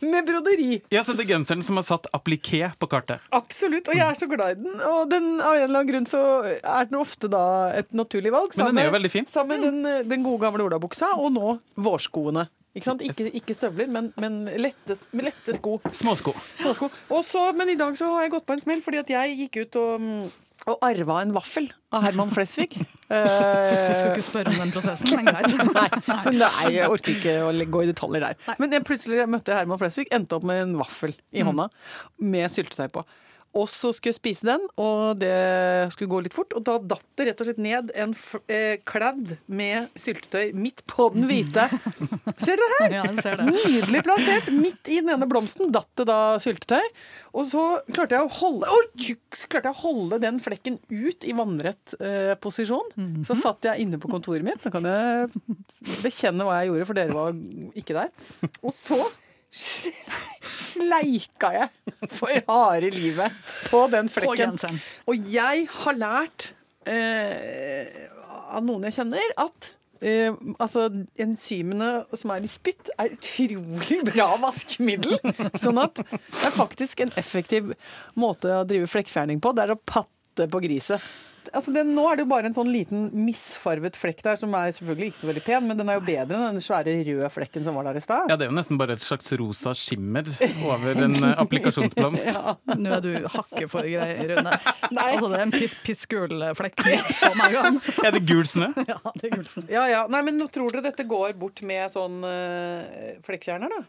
med, 0.01 0.25
broderi. 0.27 0.81
Ja, 0.93 1.03
så 1.05 1.13
det 1.17 1.27
er 1.27 1.35
genseren 1.35 1.63
som 1.65 1.77
har 1.79 1.85
satt 1.87 2.09
appliqué 2.15 2.65
på 2.79 2.89
kartet. 2.89 3.21
Absolutt, 3.33 3.89
og 3.89 3.97
jeg 3.97 4.05
er 4.07 4.17
så 4.17 4.29
glad 4.31 4.57
i 4.57 4.59
den. 4.63 4.81
Og 4.89 5.05
den, 5.11 5.29
av 5.37 5.57
en 5.57 5.67
eller 5.67 5.83
annen 5.83 5.91
grunn 5.91 6.09
så 6.09 6.23
er 6.57 6.89
den 6.89 6.99
ofte 7.01 7.29
da 7.31 7.45
et 7.77 7.93
naturlig 7.93 8.33
valg. 8.33 8.57
Men 8.57 8.73
den 8.73 8.81
er 8.83 8.89
jo 8.89 8.97
veldig 8.97 9.13
fin. 9.13 9.29
Sammen 9.29 9.61
med 9.61 9.69
den, 9.69 10.09
den 10.09 10.25
gode 10.25 10.45
gamle 10.47 10.65
olabuksa, 10.65 11.13
og 11.19 11.33
nå 11.37 11.57
vårskoene. 11.85 12.47
Ikke, 12.73 12.85
sant? 12.87 13.03
Ikke, 13.05 13.27
ikke 13.37 13.53
støvler, 13.53 13.89
men, 13.93 14.07
men 14.17 14.47
lette, 14.57 14.97
med 15.13 15.27
lette 15.29 15.53
sko. 15.59 15.75
Småsko. 15.93 16.33
Småsko. 16.57 16.89
Også, 17.13 17.51
men 17.57 17.69
i 17.69 17.77
dag 17.77 17.93
så 17.99 18.09
har 18.15 18.25
jeg 18.25 18.33
gått 18.33 18.47
på 18.49 18.55
en 18.55 18.63
smell, 18.63 18.81
fordi 18.85 19.03
at 19.03 19.11
jeg 19.13 19.35
gikk 19.43 19.59
ut 19.61 19.77
og, 19.77 20.01
mm, 20.01 20.23
og 20.73 20.85
arva 20.87 21.19
en 21.21 21.35
vaffel 21.35 21.67
av 21.93 22.07
Herman 22.07 22.31
Flesvig. 22.33 22.73
Jeg 23.13 23.97
skal 23.99 24.13
ikke 24.15 24.25
spørre 24.25 24.53
om 24.55 24.61
den 24.63 24.71
prosessen, 24.73 25.11
men 25.19 25.27
greit. 25.27 25.53
Nei, 25.77 26.17
så 26.23 26.31
nei, 26.33 26.69
jeg 26.73 26.87
orker 26.89 27.11
ikke 27.13 27.33
å 27.45 27.51
gå 27.75 27.81
i 27.83 27.89
detaljer 27.91 28.23
der. 28.23 28.39
Men 28.57 28.73
jeg 28.73 28.85
plutselig 28.87 29.27
møtte 29.29 29.53
Herman 29.53 29.77
Flesvig, 29.81 30.07
endte 30.15 30.39
opp 30.39 30.47
med 30.49 30.63
en 30.63 30.73
vaffel 30.79 31.13
i 31.35 31.43
hånda 31.45 31.67
med 32.23 32.49
syltetøy 32.49 32.87
på. 32.95 33.03
Og 33.53 33.67
så 33.69 33.91
skulle 33.93 34.13
jeg 34.13 34.17
spise 34.17 34.47
den, 34.47 34.63
og 34.81 35.19
det 35.21 35.33
skulle 35.93 36.09
gå 36.09 36.21
litt 36.25 36.33
fort. 36.33 36.55
Og 36.57 36.63
da 36.65 36.79
datt 36.81 37.05
det 37.19 37.27
rett 37.27 37.41
og 37.43 37.49
slett 37.49 37.61
ned 37.61 37.91
en 38.01 38.15
eh, 38.49 38.79
kladd 38.89 39.35
med 39.45 39.93
syltetøy 39.99 40.55
midt 40.57 40.81
på 40.89 41.11
den 41.13 41.27
hvite. 41.29 41.67
Ser 42.43 42.57
dere 42.57 42.79
her? 42.79 42.95
Ja, 42.97 43.03
ser 43.21 43.37
det. 43.37 43.51
Nydelig 43.53 44.01
plassert. 44.05 44.49
Midt 44.57 44.89
i 44.89 44.97
den 45.03 45.13
ene 45.13 45.27
blomsten 45.29 45.69
datt 45.73 45.91
det 45.99 46.07
da 46.09 46.19
syltetøy. 46.41 46.81
Og 47.37 47.45
så 47.49 47.63
klarte 47.93 48.17
jeg 48.17 48.25
å 48.25 48.33
holde 48.39 48.69
Oi! 48.73 49.13
Klarte 49.49 49.69
jeg 49.69 49.73
å 49.73 49.81
holde 49.83 50.19
den 50.21 50.39
flekken 50.41 50.79
ut 50.89 51.25
i 51.25 51.33
vannrett 51.37 51.95
eh, 51.99 52.33
posisjon. 52.41 52.89
Så 53.27 53.37
satt 53.37 53.69
jeg 53.69 53.85
inne 53.85 54.01
på 54.01 54.09
kontoret 54.11 54.45
mitt. 54.45 54.65
Nå 54.65 54.73
kan 54.73 54.89
jeg 54.89 55.29
bekjenne 56.01 56.45
hva 56.47 56.61
jeg 56.61 56.71
gjorde, 56.71 56.89
for 56.89 56.97
dere 56.97 57.17
var 57.17 57.37
ikke 57.77 57.97
der. 58.01 58.11
Og 58.63 58.73
så 58.73 58.97
sleika 59.53 61.51
jeg 61.53 61.69
for 62.17 62.33
harde 62.47 62.89
livet 62.93 63.31
på 63.69 63.85
den 63.93 64.09
flekken. 64.11 64.57
Og 65.09 65.31
jeg 65.33 65.67
har 65.69 65.97
lært 65.99 66.51
eh, 66.89 68.09
av 68.53 68.65
noen 68.65 68.87
jeg 68.89 68.97
kjenner, 68.97 69.33
at 69.41 69.69
eh, 70.03 70.33
altså, 70.57 70.87
enzymene 71.21 71.91
som 72.17 72.33
er 72.33 72.45
i 72.45 72.51
spytt, 72.51 72.91
er 72.97 73.13
utrolig 73.15 74.01
bra 74.09 74.31
vaskemiddel. 74.41 75.19
Sånn 75.61 75.81
at 75.81 76.01
det 76.01 76.47
er 76.49 76.55
faktisk 76.55 77.05
en 77.05 77.13
effektiv 77.19 77.73
måte 78.19 78.51
å 78.57 78.65
drive 78.67 78.89
flekkfjerning 78.91 79.41
på. 79.43 79.53
Det 79.55 79.67
er 79.67 79.75
å 79.75 79.79
patte 79.79 80.49
på 80.49 80.63
griset. 80.65 81.01
Altså, 81.51 81.73
det, 81.75 81.83
nå 81.89 82.05
er 82.07 82.17
det 82.17 82.23
jo 82.23 82.29
bare 82.31 82.49
en 82.49 82.55
sånn 82.55 82.69
liten 82.71 83.09
misfarvet 83.25 83.97
flekk 83.99 84.23
der, 84.25 84.39
som 84.41 84.53
er 84.57 84.71
selvfølgelig 84.77 85.11
ikke 85.11 85.21
så 85.23 85.29
veldig 85.29 85.43
pen, 85.45 85.67
men 85.69 85.79
den 85.79 85.91
er 85.91 85.97
jo 85.99 86.03
bedre 86.07 86.37
enn 86.37 86.57
den 86.57 86.63
svære 86.63 86.95
røde 87.03 87.29
flekken 87.33 87.65
som 87.67 87.77
var 87.77 87.89
der 87.89 87.99
i 87.99 88.03
stad. 88.03 88.31
Ja, 88.31 88.37
det 88.39 88.47
er 88.47 88.51
jo 88.51 88.57
nesten 88.57 88.79
bare 88.79 88.95
et 88.97 89.05
slags 89.05 89.31
rosa 89.41 89.73
skimmer 89.77 90.29
over 90.63 91.03
en 91.03 91.17
eh, 91.19 91.35
applikasjonsblomst. 91.43 92.31
Ja. 92.33 92.55
Nå 92.79 92.89
er 92.95 93.01
du 93.03 93.27
hakket 93.29 93.69
for 93.71 93.85
greier, 93.85 94.21
Rune. 94.31 94.53
Altså, 95.03 95.27
det 95.29 95.37
er 95.37 95.43
en 95.43 95.53
piss, 95.53 95.73
pissgul 95.85 96.45
flekk 96.57 96.79
på 96.79 97.31
magen. 97.37 97.79
Er 98.07 98.15
det 98.15 98.23
gul 98.29 98.45
snø? 98.47 98.69
Ja, 98.87 98.97
det 99.19 99.27
er 99.27 99.35
gulsen. 99.35 99.67
Ja, 99.71 99.83
ja. 99.91 100.03
Nei, 100.11 100.23
men 100.25 100.39
tror 100.53 100.73
dere 100.73 100.85
dette 100.87 101.05
går 101.07 101.35
bort 101.39 101.61
med 101.67 101.91
sånn 101.93 102.23
øh, 102.27 103.19
flekkfjerner, 103.25 103.71
da? 103.73 103.83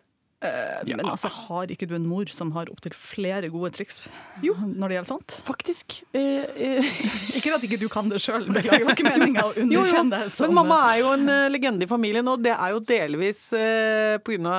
Men 0.89 1.09
altså, 1.09 1.31
har 1.33 1.73
ikke 1.73 1.89
du 1.89 1.95
en 1.97 2.07
mor 2.09 2.31
som 2.33 2.51
har 2.55 2.71
opptil 2.73 2.95
flere 2.97 3.49
gode 3.53 3.73
triks 3.77 4.01
Jo. 4.45 4.55
når 4.61 4.93
det 4.93 4.99
gjelder 4.99 5.09
sånt? 5.09 5.37
Faktisk. 5.47 5.99
Eh, 6.17 6.45
eh, 6.55 6.91
Ikke 7.39 7.55
at 7.57 7.65
ikke 7.67 7.79
du 7.81 7.87
kan 7.93 8.09
det 8.13 8.21
sjøl, 8.23 8.47
det 8.49 8.65
var 8.69 8.85
ikke 8.95 9.07
meninga 9.07 9.47
å 9.49 9.53
underkjenne 9.63 10.15
deg 10.15 10.33
som 10.35 10.49
Men 10.49 10.59
mamma 10.61 10.81
er 10.93 11.03
jo 11.03 11.13
en 11.17 11.29
eh, 11.33 11.51
legende 11.53 11.87
i 11.87 11.91
familien, 11.91 12.29
og 12.31 12.43
det 12.45 12.55
er 12.55 12.75
jo 12.75 12.83
delvis 12.85 13.47
uh, 13.57 14.17
pga. 14.25 14.57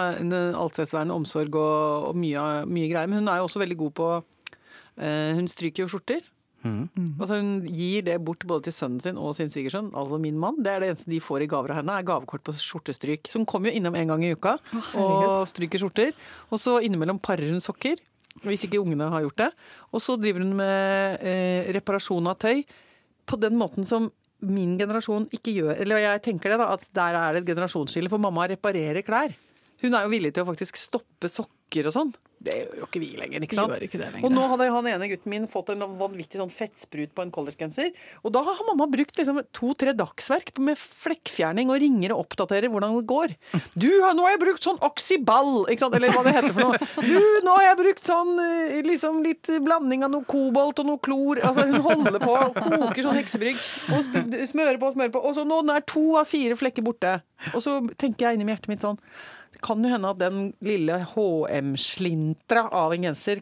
allstedsværende 0.57 1.15
omsorg 1.15 1.55
og, 1.55 2.11
og 2.11 2.19
mye, 2.19 2.45
mye 2.69 2.89
greier. 2.91 3.11
Men 3.11 3.23
hun 3.23 3.31
er 3.31 3.41
jo 3.41 3.49
også 3.49 3.61
veldig 3.61 3.77
god 3.83 3.93
på 3.99 4.09
eh, 4.17 5.31
Hun 5.37 5.49
stryker 5.51 5.85
jo 5.85 5.91
skjorter. 5.91 6.23
Altså 6.65 7.37
Hun 7.39 7.51
gir 7.69 8.05
det 8.07 8.17
bort 8.25 8.43
både 8.47 8.67
til 8.67 8.75
sønnen 8.75 9.03
sin 9.03 9.19
og 9.21 9.35
sin 9.37 9.51
svigersønn, 9.53 9.91
altså 9.93 10.19
min 10.21 10.39
mann. 10.41 10.57
Det 10.65 10.71
er 10.71 10.81
det 10.81 10.89
eneste 10.93 11.11
de 11.11 11.21
får 11.23 11.45
i 11.45 11.49
gaver 11.51 11.73
av 11.73 11.81
henne, 11.81 11.95
er 11.99 12.07
gavekort 12.07 12.43
på 12.45 12.55
skjortestryk. 12.57 13.29
Så 13.29 13.39
hun 13.41 13.47
kommer 13.49 13.69
jo 13.69 13.77
innom 13.79 13.95
en 13.95 14.11
gang 14.13 14.25
i 14.25 14.33
uka 14.33 14.57
og 14.97 15.45
stryker 15.51 15.81
skjorter. 15.81 16.11
Og 16.49 16.61
så 16.61 16.79
innimellom 16.85 17.21
parer 17.23 17.53
hun 17.53 17.63
sokker, 17.63 18.01
hvis 18.43 18.65
ikke 18.67 18.81
ungene 18.81 19.11
har 19.13 19.23
gjort 19.25 19.41
det. 19.45 19.49
Og 19.93 20.03
så 20.03 20.17
driver 20.19 20.43
hun 20.43 20.55
med 20.59 21.23
eh, 21.23 21.71
reparasjon 21.77 22.31
av 22.31 22.39
tøy 22.41 22.65
på 23.25 23.39
den 23.41 23.57
måten 23.57 23.87
som 23.87 24.09
min 24.45 24.75
generasjon 24.77 25.29
ikke 25.33 25.53
gjør. 25.55 25.75
Eller 25.81 26.03
jeg 26.03 26.23
tenker 26.27 26.53
det 26.53 26.59
da, 26.61 26.73
at 26.75 26.85
der 26.95 27.17
er 27.17 27.33
det 27.33 27.43
et 27.43 27.53
generasjonsskille, 27.53 28.11
for 28.11 28.21
mamma 28.21 28.47
reparerer 28.51 29.05
klær. 29.05 29.33
Hun 29.81 29.95
er 29.95 30.05
jo 30.05 30.11
villig 30.13 30.33
til 30.35 30.45
å 30.45 30.49
faktisk 30.49 30.77
stoppe 30.79 31.29
sokker 31.31 31.89
og 31.89 31.95
sånn. 31.95 32.11
Det 32.45 32.55
gjør 32.59 32.79
jo 32.81 32.87
ikke 32.87 33.01
vi 33.01 33.09
lenger, 33.17 33.45
ikke 33.45 33.57
sant? 33.57 33.75
Ikke 33.85 33.99
lenger. 34.01 34.23
Og 34.27 34.33
nå 34.33 34.43
hadde 34.51 34.67
han 34.75 34.89
ene 34.91 35.09
gutten 35.09 35.31
min 35.33 35.47
fått 35.49 35.71
en 35.73 35.81
vanvittig 35.99 36.39
sånn 36.39 36.51
fettsprut 36.53 37.13
på 37.15 37.25
en 37.25 37.33
collegegenser. 37.33 37.91
Og 38.23 38.33
da 38.35 38.43
har 38.45 38.61
mamma 38.67 38.87
brukt 38.91 39.17
liksom 39.17 39.41
to-tre 39.55 39.95
dagsverk 39.97 40.53
med 40.61 40.77
flekkfjerning 40.79 41.71
og 41.73 41.79
ringer 41.81 42.13
og 42.15 42.25
oppdaterer 42.25 42.69
hvordan 42.71 42.95
det 42.99 43.05
går. 43.09 43.35
Du, 43.73 43.89
nå 43.89 44.27
har 44.27 44.35
jeg 44.35 44.43
brukt 44.45 44.67
sånn 44.67 44.81
oxyball, 44.85 45.53
ikke 45.71 45.85
sant? 45.85 45.97
eller 45.97 46.13
hva 46.13 46.25
det 46.27 46.35
heter 46.37 46.55
for 46.55 46.69
noe. 46.69 46.89
Du, 47.05 47.17
nå 47.45 47.55
har 47.57 47.67
jeg 47.69 47.79
brukt 47.81 48.09
sånn 48.09 48.33
eh, 48.43 48.79
liksom 48.85 49.21
litt 49.25 49.49
blanding 49.65 50.05
av 50.05 50.13
noe 50.13 50.27
kobolt 50.29 50.81
og 50.83 50.89
noe 50.89 51.01
klor. 51.03 51.41
Altså 51.45 51.65
hun 51.69 51.81
holder 51.85 52.19
på 52.21 52.35
og 52.35 52.59
koker 52.59 53.07
sånn 53.07 53.19
heksebrygg. 53.19 53.61
Og 53.95 54.05
smører 54.51 54.79
på 54.81 54.91
og 54.91 54.97
smører 54.97 55.15
på. 55.15 55.23
Og 55.25 55.37
så 55.37 55.47
nå 55.47 55.61
er 55.73 55.85
to 55.89 56.05
av 56.19 56.29
fire 56.29 56.57
flekker 56.59 56.85
borte. 56.85 57.17
Og 57.53 57.61
så 57.63 57.79
tenker 57.99 58.29
jeg 58.29 58.39
inni 58.39 58.47
hjertet 58.49 58.71
mitt 58.71 58.85
sånn 58.85 58.99
Det 59.53 59.61
kan 59.65 59.83
jo 59.83 59.91
hende 59.91 60.11
at 60.11 60.21
den 60.21 60.49
lille 60.65 61.01
HM-slintra 62.35 62.69
av 62.69 62.93
en 62.93 63.01
genser 63.01 63.41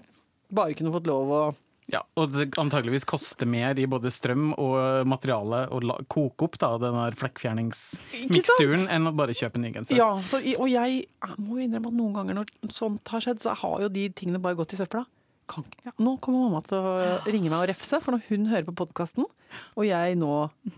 bare 0.49 0.73
kunne 0.73 0.91
fått 0.93 1.07
lov 1.07 1.31
å 1.31 1.43
Ja, 1.91 1.99
og 2.15 2.31
det 2.31 2.53
antageligvis 2.57 3.03
koster 3.03 3.45
mer 3.45 3.75
i 3.79 3.85
både 3.85 4.07
strøm 4.11 4.53
og 4.55 5.05
materiale 5.05 5.65
å 5.67 5.81
la, 5.83 5.97
koke 6.07 6.45
opp 6.47 6.55
da, 6.61 6.77
den 6.79 6.95
flekkfjerningsmiksturen 7.19 8.87
enn 8.87 9.09
å 9.09 9.11
bare 9.11 9.35
kjøpe 9.35 9.59
en 9.59 9.65
ny 9.67 9.73
genser. 9.75 9.99
Ja, 9.99 10.15
så, 10.23 10.39
og 10.39 10.69
jeg 10.71 11.03
må 11.35 11.59
jo 11.59 11.65
innrømme 11.65 11.91
at 11.91 11.97
noen 11.99 12.15
ganger 12.15 12.39
når 12.39 12.53
sånt 12.71 13.11
har 13.11 13.25
skjedd, 13.25 13.43
så 13.43 13.57
har 13.59 13.83
jo 13.83 13.91
de 13.91 14.07
tingene 14.15 14.39
bare 14.39 14.55
gått 14.55 14.77
i 14.77 14.79
søpla. 14.79 15.03
Kan, 15.51 15.67
ja. 15.83 15.91
Nå 15.99 16.15
kommer 16.23 16.47
mamma 16.47 16.63
til 16.63 16.79
å 16.79 17.19
ringe 17.27 17.51
meg 17.51 17.59
og 17.59 17.67
refse, 17.73 17.99
for 17.99 18.15
når 18.15 18.23
hun 18.29 18.47
hører 18.47 18.69
på 18.71 18.77
podkasten, 18.85 19.27
og 19.75 19.83
jeg 19.83 20.15
nå 20.23 20.33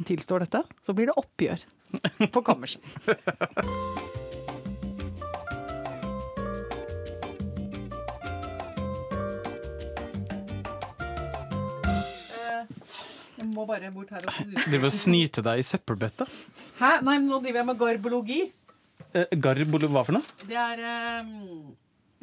tilstår 0.09 0.47
dette, 0.47 0.65
så 0.81 0.97
blir 0.97 1.13
det 1.13 1.19
oppgjør 1.21 1.69
på 2.33 2.47
kammerset. 2.49 2.81
Jeg 13.35 13.47
må 13.51 13.65
bare 13.67 13.89
bort 13.91 14.11
her 14.15 14.23
og 14.29 14.53
Driver 14.65 14.87
og 14.89 14.93
snyter 14.95 15.43
deg 15.45 15.59
i 15.59 15.65
søppelbøtta. 15.67 16.27
Hæ? 16.79 16.91
Nei, 17.03 17.17
men 17.17 17.27
nå 17.27 17.41
driver 17.43 17.61
jeg 17.61 17.67
med 17.69 17.79
garbologi. 17.81 18.39
Eh, 19.15 19.35
Garbolo, 19.43 19.89
hva 19.91 20.05
for 20.07 20.15
noe? 20.17 20.45
Det 20.47 20.55
er, 20.59 20.79
eh, 20.91 21.33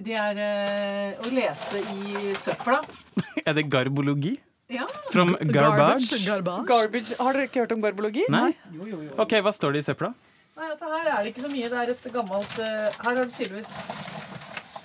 det 0.09 0.17
er 0.17 0.41
eh, 0.47 1.21
å 1.21 1.33
lese 1.33 1.83
i 1.97 2.33
søpla. 2.41 2.81
Er 3.47 3.57
det 3.59 3.67
garbologi? 3.73 4.37
Ja. 4.73 4.87
From 5.13 5.35
garbage? 5.53 6.17
Garbage. 6.25 6.67
Garbage. 6.69 7.17
Har 7.21 7.37
dere 7.37 7.49
ikke 7.49 7.65
hørt 7.65 7.73
om 7.77 7.83
garbologi? 7.85 8.25
Nei? 8.33 8.53
Jo, 8.73 8.87
jo, 8.89 9.01
jo. 9.09 9.17
OK, 9.21 9.35
hva 9.45 9.53
står 9.53 9.77
det 9.77 9.83
i 9.83 9.89
søpla? 9.91 10.13
Nei, 10.57 10.69
altså 10.71 10.89
Her 10.93 11.11
er 11.13 11.19
det 11.27 11.33
ikke 11.35 11.45
så 11.45 11.51
mye. 11.53 11.69
Det 11.73 11.81
er 11.83 11.93
et 11.93 12.07
gammelt 12.15 12.55
uh, 12.61 12.89
Her 13.03 13.19
har 13.19 13.29
du 13.29 13.35
tydeligvis 13.37 13.69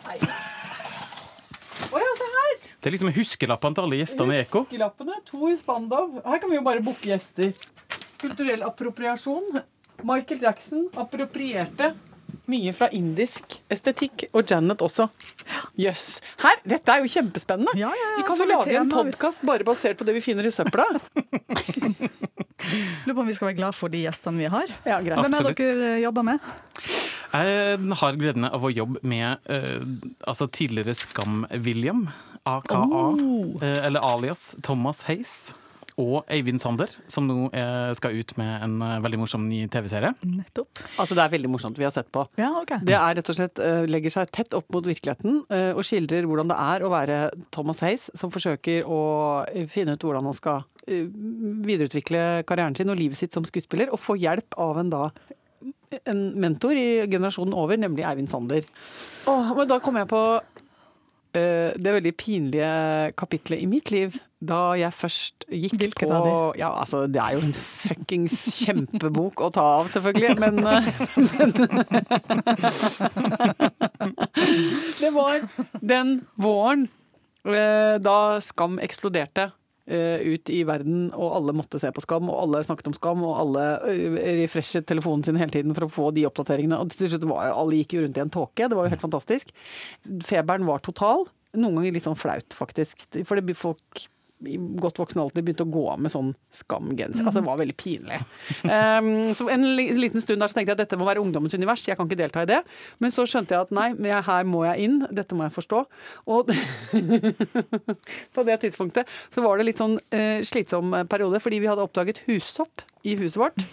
Nei. 0.08 0.18
Å 1.88 2.02
ja, 2.04 2.12
se 2.20 2.28
her! 2.36 2.67
Det 2.78 2.90
er 2.90 2.94
liksom 2.94 3.14
huskelappene 3.16 3.78
til 3.78 3.88
alle 3.88 4.02
gjestene 4.02 4.36
i 4.36 4.42
Ekko. 4.44 4.66
Huskelappene. 4.68 5.18
Tor 5.26 5.56
Spandov. 5.58 6.20
Her 6.26 6.44
kan 6.44 6.52
vi 6.52 6.60
jo 6.60 6.66
bare 6.66 6.84
booke 6.86 7.10
gjester. 7.10 7.56
Kulturell 8.22 8.66
appropriasjon. 8.68 9.64
Michael 10.06 10.44
Jackson 10.44 10.86
approprierte 10.98 11.96
mye 12.48 12.72
fra 12.76 12.88
indisk 12.96 13.58
estetikk, 13.72 14.28
og 14.36 14.48
Janet 14.48 14.82
også. 14.84 15.08
Jøss. 15.80 16.20
Her! 16.44 16.60
Dette 16.68 16.94
er 16.94 17.04
jo 17.04 17.12
kjempespennende. 17.12 17.74
Ja, 17.80 17.92
ja, 17.92 18.08
ja, 18.14 18.18
vi 18.22 18.28
kan 18.28 18.40
jo 18.40 18.48
lage 18.50 18.78
en 18.80 18.92
podkast 18.92 19.44
bare 19.48 19.68
basert 19.68 20.00
på 20.00 20.08
det 20.08 20.16
vi 20.18 20.24
finner 20.24 20.48
i 20.48 20.54
søpla. 20.54 20.86
Lurer 23.08 23.16
på 23.16 23.22
om 23.22 23.28
vi 23.28 23.36
skal 23.36 23.52
være 23.52 23.60
glad 23.60 23.78
for 23.78 23.92
de 23.92 24.04
gjestene 24.06 24.44
vi 24.44 24.50
har. 24.52 24.72
Ja, 24.88 25.02
greit. 25.04 25.20
Hvem 25.20 25.38
er 25.40 25.52
dere 25.52 25.92
jobber 26.04 26.24
med? 26.28 26.38
Jeg 27.28 27.98
har 28.00 28.18
gleden 28.18 28.48
av 28.48 28.64
å 28.64 28.72
jobbe 28.72 29.00
med 29.08 29.44
uh, 29.52 29.84
altså 30.28 30.48
tidligere 30.48 30.96
Skam-William, 30.96 32.08
aka, 32.48 32.82
Oh. 32.88 33.58
eh, 33.62 33.86
eller 33.88 34.00
alias 34.04 34.54
Thomas 34.64 35.04
Hays. 35.10 35.54
og 35.98 36.28
Eivind 36.30 36.62
Sander, 36.62 36.92
som 37.10 37.26
nå 37.26 37.48
eh, 37.58 37.88
skal 37.98 38.14
ut 38.20 38.36
med 38.38 38.62
en 38.68 38.76
eh, 38.86 39.00
veldig 39.02 39.18
morsom 39.18 39.48
ny 39.50 39.64
TV-serie. 39.74 40.12
Nettopp. 40.30 40.70
Altså, 41.02 41.16
det 41.18 41.24
er 41.24 41.32
veldig 41.34 41.50
morsomt 41.50 41.80
vi 41.82 41.88
har 41.88 41.94
sett 41.96 42.12
på. 42.14 42.22
Ja, 42.38 42.52
ok. 42.60 42.76
Det 42.86 42.94
er 42.94 43.16
rett 43.18 43.32
og 43.34 43.38
slett 43.40 43.58
legger 43.90 44.14
seg 44.14 44.30
tett 44.30 44.54
opp 44.54 44.70
mot 44.76 44.86
virkeligheten 44.86 45.40
og 45.74 45.82
skildrer 45.88 46.28
hvordan 46.30 46.52
det 46.54 46.58
er 46.68 46.86
å 46.86 46.92
være 46.94 47.18
Thomas 47.50 47.82
Hays, 47.82 48.12
som 48.14 48.30
forsøker 48.30 48.86
å 48.86 49.00
finne 49.74 49.98
ut 49.98 50.06
hvordan 50.06 50.30
han 50.30 50.38
skal 50.38 50.68
videreutvikle 51.66 52.22
karrieren 52.48 52.78
sin 52.78 52.94
og 52.94 53.00
livet 53.02 53.18
sitt 53.20 53.34
som 53.34 53.46
skuespiller, 53.48 53.90
og 53.90 53.98
få 54.02 54.20
hjelp 54.22 54.54
av 54.62 54.78
en 54.82 54.94
da 54.94 55.04
en 56.06 56.22
mentor 56.38 56.78
i 56.78 56.88
generasjonen 57.08 57.56
over, 57.58 57.80
nemlig 57.80 58.06
Eivind 58.06 58.30
Sander. 58.30 58.66
Åh, 59.26 59.50
men 59.58 59.70
da 59.70 59.80
kom 59.82 59.98
jeg 59.98 60.10
på 60.12 60.22
det 61.34 61.92
veldig 61.98 62.14
pinlige 62.18 62.72
kapitlet 63.20 63.62
i 63.64 63.68
mitt 63.70 63.92
liv 63.92 64.16
da 64.38 64.76
jeg 64.78 64.94
først 64.94 65.48
gikk 65.50 65.74
Hvilket 65.82 66.12
på? 66.12 66.54
Ja, 66.60 66.70
altså, 66.78 67.08
det 67.10 67.22
er 67.22 67.38
jo 67.38 67.42
en 67.48 67.56
fuckings 67.58 68.36
kjempebok 68.62 69.42
å 69.42 69.50
ta 69.54 69.64
av, 69.80 69.90
selvfølgelig, 69.90 70.38
men, 70.38 70.62
eh, 70.62 70.86
men 71.26 71.50
Det 75.02 75.12
var 75.16 75.42
den 75.82 76.14
våren 76.38 76.86
eh, 77.50 77.98
da 77.98 78.38
Skam 78.46 78.78
eksploderte 78.84 79.50
eh, 79.50 79.57
ut 79.88 80.52
i 80.52 80.62
verden, 80.68 81.08
og 81.16 81.36
alle 81.38 81.56
måtte 81.56 81.80
se 81.82 81.92
på 81.96 82.04
Skam, 82.04 82.28
og 82.32 82.42
alle 82.42 82.64
snakket 82.68 82.90
om 82.92 82.98
Skam, 82.98 83.24
og 83.28 83.38
alle 83.40 83.66
eh, 83.92 84.18
refreshet 84.42 84.88
telefonen 84.90 85.24
sin 85.24 85.40
hele 85.40 85.54
tiden 85.54 85.76
for 85.78 85.88
å 85.88 85.92
få 85.92 86.10
de 86.16 86.26
oppdateringene. 86.28 86.80
Og 86.82 86.92
til 86.96 87.12
slutt 87.14 87.28
var 87.30 87.54
alle 87.54 87.80
gikk 87.80 87.98
jo 87.98 88.04
rundt 88.04 88.20
i 88.20 88.26
en 88.26 88.34
tåke. 88.34 88.68
Det 88.68 88.78
var 88.78 88.88
jo 88.88 88.94
helt 88.96 89.06
fantastisk. 89.06 89.56
Feberen 90.28 90.68
var 90.68 90.84
total. 90.86 91.28
Noen 91.58 91.80
ganger 91.80 91.96
litt 91.96 92.08
sånn 92.08 92.20
flaut, 92.20 92.58
faktisk. 92.58 93.08
For 93.28 93.42
folk 93.58 94.08
i 94.46 94.58
godt 94.78 95.00
voksen 95.02 95.22
alder 95.22 95.42
begynte 95.42 95.66
å 95.66 95.72
gå 95.72 95.84
av 95.90 96.02
med 96.04 96.14
sånn 96.14 96.30
skamgenser. 96.54 97.26
Altså, 97.26 97.40
det 97.40 97.48
var 97.48 97.58
veldig 97.62 97.76
pinlig. 97.80 98.20
Um, 98.68 99.10
så 99.38 99.48
en 99.54 99.66
liten 99.76 100.22
stund 100.22 100.44
der 100.44 100.52
så 100.52 100.58
tenkte 100.60 100.74
jeg 100.74 100.78
at 100.78 100.84
dette 100.84 101.00
må 101.00 101.08
være 101.08 101.24
ungdommens 101.24 101.58
univers, 101.58 101.88
jeg 101.88 101.98
kan 101.98 102.10
ikke 102.10 102.20
delta 102.20 102.46
i 102.46 102.50
det. 102.52 102.62
Men 103.02 103.14
så 103.16 103.26
skjønte 103.30 103.56
jeg 103.56 103.68
at 103.68 103.74
nei, 103.74 103.90
her 104.28 104.48
må 104.50 104.62
jeg 104.68 104.88
inn, 104.88 105.00
dette 105.10 105.38
må 105.38 105.48
jeg 105.48 105.56
forstå. 105.58 105.84
Og 106.30 106.54
på 108.38 108.48
det 108.52 108.62
tidspunktet 108.66 109.10
så 109.34 109.46
var 109.46 109.58
det 109.58 109.70
litt 109.72 109.82
sånn 109.82 109.98
uh, 109.98 110.40
slitsom 110.46 110.94
periode, 111.10 111.42
fordi 111.42 111.64
vi 111.64 111.72
hadde 111.72 111.86
oppdaget 111.88 112.22
hussopp 112.30 112.86
i 113.08 113.18
huset 113.18 113.42
vårt. 113.42 113.66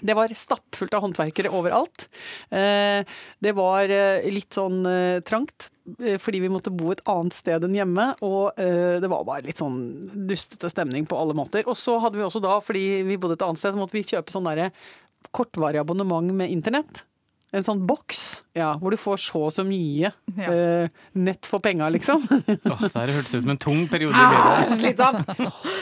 Det 0.00 0.14
var 0.18 0.28
stappfullt 0.36 0.94
av 0.94 1.02
håndverkere 1.06 1.50
overalt. 1.54 2.08
Eh, 2.50 3.04
Det 3.42 3.52
var 3.56 3.88
eh, 3.88 4.26
litt 4.32 4.52
sånn 4.56 4.82
eh, 4.86 5.20
trangt, 5.24 5.70
fordi 6.20 6.40
vi 6.42 6.48
måtte 6.50 6.72
bo 6.74 6.90
et 6.90 7.00
annet 7.06 7.32
sted 7.36 7.62
enn 7.64 7.74
hjemme. 7.78 8.08
Og 8.26 8.58
eh, 8.60 8.98
det 9.00 9.08
var 9.12 9.24
bare 9.28 9.46
litt 9.46 9.60
sånn 9.62 9.76
dustete 10.28 10.68
stemning 10.72 11.06
på 11.06 11.16
alle 11.18 11.36
måter. 11.38 11.62
Og 11.70 11.76
så 11.78 11.98
hadde 12.02 12.18
vi 12.18 12.24
også 12.26 12.42
da, 12.44 12.58
fordi 12.60 13.02
vi 13.06 13.16
bodde 13.22 13.38
et 13.38 13.44
annet 13.46 13.60
sted, 13.62 13.72
så 13.76 13.80
måtte 13.80 13.94
vi 13.96 14.02
kjøpe 14.06 14.34
sånn 14.34 14.48
derre 14.50 14.72
kortvarig 15.34 15.80
abonnement 15.80 16.32
med 16.34 16.50
internett. 16.52 17.04
En 17.54 17.62
sånn 17.64 17.84
boks 17.86 18.42
ja, 18.58 18.72
hvor 18.82 18.90
du 18.92 18.98
får 18.98 19.20
så 19.22 19.44
og 19.46 19.52
så 19.54 19.62
mye 19.64 20.10
Ja. 20.36 20.48
eh, 20.50 20.88
nett 21.14 21.46
for 21.46 21.62
penga, 21.62 21.86
liksom. 21.94 22.24
oh, 22.72 22.82
det 22.82 22.90
her 22.92 23.12
hørtes 23.14 23.36
ut 23.38 23.44
som 23.46 23.52
en 23.54 23.60
tung 23.62 23.84
periode 23.88 24.18
i 24.18 24.26
Ah, 24.26 24.66
livet. 24.74 25.30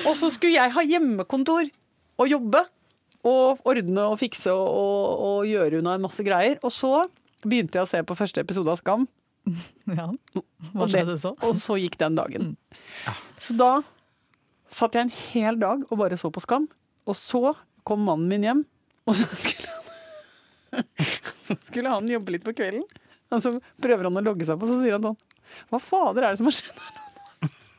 Og 0.04 0.12
så 0.21 0.28
skulle 0.30 0.54
jeg 0.61 0.75
ha 0.76 0.85
hjemmekontor 0.87 1.71
og 2.21 2.28
jobbe. 2.30 2.61
Og 3.25 3.61
ordne 3.69 4.07
og 4.12 4.19
fikse 4.21 4.52
og, 4.52 4.66
og, 4.69 5.23
og 5.28 5.49
gjøre 5.49 5.81
unna 5.81 5.97
en 5.97 6.04
masse 6.04 6.25
greier. 6.26 6.59
Og 6.64 6.73
så 6.75 7.07
begynte 7.45 7.78
jeg 7.78 7.87
å 7.87 7.90
se 7.90 8.02
på 8.04 8.16
første 8.19 8.45
episode 8.45 8.73
av 8.73 8.81
Skam. 8.83 9.07
Ja. 9.99 10.09
Hva 10.73 10.87
skjedde 10.88 11.19
så? 11.21 11.35
Og 11.45 11.57
så 11.61 11.76
gikk 11.76 11.99
den 12.00 12.14
dagen. 12.16 12.54
Så 13.37 13.52
da 13.59 13.83
satt 14.73 14.97
jeg 14.97 15.07
en 15.07 15.12
hel 15.33 15.59
dag 15.61 15.85
og 15.90 16.00
bare 16.00 16.16
så 16.21 16.31
på 16.33 16.43
Skam. 16.43 16.66
Og 17.04 17.16
så 17.19 17.52
kom 17.85 18.00
mannen 18.07 18.31
min 18.31 18.47
hjem, 18.47 18.62
og 19.04 19.16
så 19.19 19.26
skulle 19.37 19.69
han, 19.69 20.87
så 21.45 21.57
skulle 21.69 21.93
han 21.93 22.09
jobbe 22.09 22.33
litt 22.33 22.47
på 22.47 22.54
kvelden. 22.57 22.87
Og 23.35 23.43
så 23.45 23.52
prøver 23.83 24.09
han 24.09 24.16
å 24.16 24.25
logge 24.25 24.47
seg 24.49 24.57
på, 24.61 24.69
så 24.71 24.78
sier 24.81 24.97
han 24.97 25.04
sånn 25.04 25.19
Hva 25.69 25.81
fader 25.85 26.25
er 26.25 26.33
det 26.33 26.40
som 26.40 26.49
har 26.49 26.57
skjedd? 26.57 26.81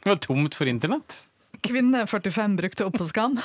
Det 0.06 0.12
var 0.12 0.22
tomt 0.22 0.54
for 0.58 0.70
internett. 0.70 1.24
Kvinne 1.66 2.06
45 2.08 2.56
brukte 2.60 2.86
opp 2.88 2.98
på 3.00 3.08
Skam. 3.10 3.36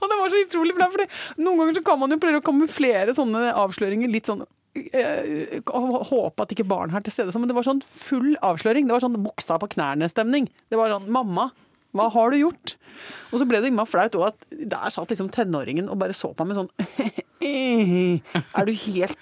Og 0.00 0.06
det 0.10 0.18
var 0.20 0.30
så 0.30 0.42
utrolig 0.44 0.74
bra, 0.76 0.88
for 0.92 1.02
noen 1.42 1.60
ganger 1.60 1.78
så 1.78 1.84
kan 1.86 1.98
man 2.00 2.14
jo 2.14 2.20
prøve 2.22 2.40
å 2.40 2.44
kamuflere 2.44 3.14
sånne 3.16 3.50
avsløringer 3.58 4.12
litt 4.12 4.28
sånn 4.30 4.44
eh, 4.76 5.58
Håpe 5.66 6.44
at 6.44 6.54
ikke 6.54 6.68
barn 6.68 6.94
er 6.94 7.04
til 7.04 7.14
stede, 7.14 7.34
men 7.40 7.50
det 7.50 7.56
var 7.56 7.66
sånn 7.66 7.82
full 7.82 8.34
avsløring. 8.46 8.86
Det 8.86 8.94
var 8.96 9.04
sånn 9.04 9.18
buksa 9.24 9.58
på 9.62 9.70
knærne-stemning. 9.74 10.50
Det 10.70 10.78
var 10.78 10.92
sånn 10.94 11.08
'mamma, 11.10 11.50
hva 11.96 12.10
har 12.14 12.30
du 12.30 12.38
gjort?' 12.44 12.76
Og 13.32 13.40
så 13.40 13.46
ble 13.48 13.60
det 13.60 13.68
innmari 13.72 13.90
flaut 13.90 14.14
òg 14.16 14.28
at 14.30 14.38
der 14.50 14.92
satt 14.94 15.10
liksom 15.12 15.28
tenåringen 15.34 15.90
og 15.92 15.98
bare 16.00 16.14
så 16.16 16.30
på 16.32 16.46
meg 16.46 16.54
med 16.54 16.60
sånn 16.62 16.70
Er 18.56 18.64
du 18.64 18.72
helt 18.72 19.18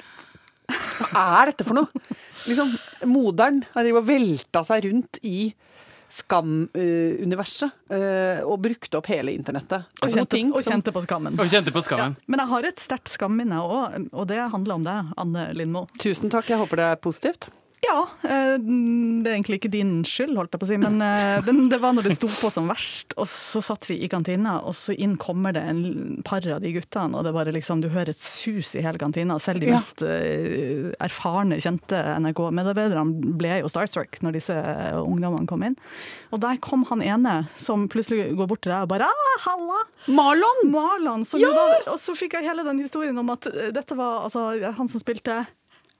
Hva 0.68 1.24
er 1.40 1.52
dette 1.52 1.66
for 1.66 1.76
noe? 1.76 2.02
Liksom, 2.44 2.72
moderen 3.10 3.62
har 3.74 3.88
jo 3.88 4.02
velta 4.04 4.64
seg 4.66 4.88
rundt 4.88 5.20
i 5.26 5.52
Skam-universet 6.14 7.72
eh, 7.90 8.42
og 8.46 8.60
brukte 8.62 9.00
opp 9.00 9.08
hele 9.10 9.32
internettet. 9.34 9.88
Og 9.98 10.12
kjente, 10.12 10.36
ting 10.36 10.52
og 10.54 10.62
kjente 10.62 10.92
på 10.94 11.02
skammen. 11.02 11.34
Og 11.40 11.50
kjente 11.50 11.74
på 11.74 11.82
skammen. 11.82 12.14
Men 12.30 12.44
jeg 12.44 12.52
har 12.52 12.68
et 12.68 12.82
sterkt 12.82 13.10
skamminne 13.10 13.58
òg, 13.58 13.96
og 14.12 14.28
det 14.30 14.38
handler 14.52 14.78
om 14.78 14.86
deg, 14.86 15.10
Anne 15.18 15.48
Lindmo. 15.58 15.88
Tusen 15.98 16.30
takk, 16.30 16.52
jeg 16.52 16.60
håper 16.60 16.82
det 16.82 16.88
er 16.92 17.00
positivt. 17.02 17.50
Ja, 17.84 18.00
eh, 18.24 18.54
det 18.58 19.28
er 19.28 19.34
egentlig 19.36 19.58
ikke 19.60 19.70
din 19.72 19.90
skyld, 20.08 20.34
holdt 20.38 20.54
jeg 20.54 20.60
på 20.62 20.66
å 20.66 20.70
si, 20.70 20.76
men 20.80 20.96
eh, 21.04 21.40
men 21.44 21.68
det 21.68 21.78
var 21.82 21.92
når 21.96 22.06
det 22.08 22.14
sto 22.16 22.28
på 22.32 22.50
som 22.54 22.68
verst. 22.70 23.12
Og 23.20 23.26
så 23.30 23.60
satt 23.64 23.84
vi 23.90 23.98
i 24.04 24.08
kantina, 24.08 24.56
og 24.64 24.72
så 24.78 24.94
inn 24.96 25.16
kommer 25.20 25.52
det 25.56 25.62
en 25.68 25.82
par 26.26 26.44
av 26.54 26.62
de 26.64 26.70
guttene, 26.76 27.12
og 27.18 27.24
det 27.26 27.32
er 27.32 27.36
bare 27.36 27.54
liksom, 27.56 27.82
du 27.84 27.90
hører 27.92 28.14
et 28.14 28.22
sus 28.22 28.74
i 28.78 28.82
hele 28.84 29.00
kantina. 29.02 29.36
Selv 29.42 29.60
de 29.60 29.68
Ja. 29.68 29.76
mest 29.76 30.02
eh, 30.06 30.92
erfarne, 31.04 31.58
kjente 31.60 31.98
NRK-medarbeiderne 32.22 33.34
ble 33.40 33.58
jo 33.62 33.68
starstruck 33.72 34.20
når 34.24 34.38
disse 34.38 34.54
ungdommene 35.02 35.46
kom 35.50 35.62
inn. 35.66 35.76
Og 36.32 36.40
der 36.44 36.56
kom 36.64 36.84
han 36.90 37.02
ene 37.04 37.34
som 37.60 37.88
plutselig 37.92 38.30
går 38.38 38.48
bort 38.50 38.62
til 38.64 38.72
deg 38.72 38.86
og 38.86 38.92
bare 38.94 39.10
ah, 39.10 39.36
'halla'! 39.44 39.82
Marlon! 40.14 40.64
Marlon! 40.70 41.24
Så 41.24 41.38
Ja! 41.40 41.50
da, 41.52 41.92
og 41.92 41.98
så 42.00 42.14
fikk 42.16 42.34
jeg 42.38 42.48
hele 42.48 42.64
den 42.64 42.78
historien 42.80 43.18
om 43.18 43.30
at 43.30 43.46
dette 43.74 43.96
var 43.98 44.24
altså, 44.24 44.48
han 44.72 44.88
som 44.88 45.00
spilte 45.02 45.42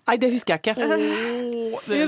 Nei, 0.08 0.16
det 0.20 0.32
husker 0.34 0.58
jeg 0.58 0.74
ikke. 0.74 0.88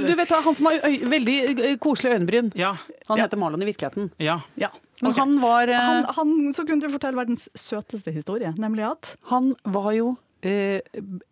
Du 0.07 0.15
vet 0.19 0.35
Han 0.35 0.55
som 0.59 0.67
har 0.69 0.83
øy, 0.85 0.99
veldig 1.11 1.79
koselige 1.83 2.19
øyenbryn. 2.19 2.51
Ja. 2.59 2.75
Han 3.09 3.19
Ja. 3.19 3.25
heter 3.25 3.41
Marlon 3.41 3.63
i 3.63 3.71
virkeligheten. 3.73 4.11
ja. 4.21 4.41
Ja. 4.57 4.69
Men 5.03 5.11
okay. 5.13 5.21
han 5.21 5.41
var 5.43 5.69
uh, 5.69 5.75
han, 5.77 6.05
han, 6.17 6.53
så 6.57 6.65
kunne 6.65 6.81
du 6.81 6.89
fortelle 6.89 7.19
verdens 7.19 7.51
søteste 7.55 8.11
historie, 8.15 8.55
nemlig 8.57 8.87
at 8.91 9.17
Han 9.29 9.51
var 9.65 9.91
jo 9.93 10.15
uh, 10.17 10.79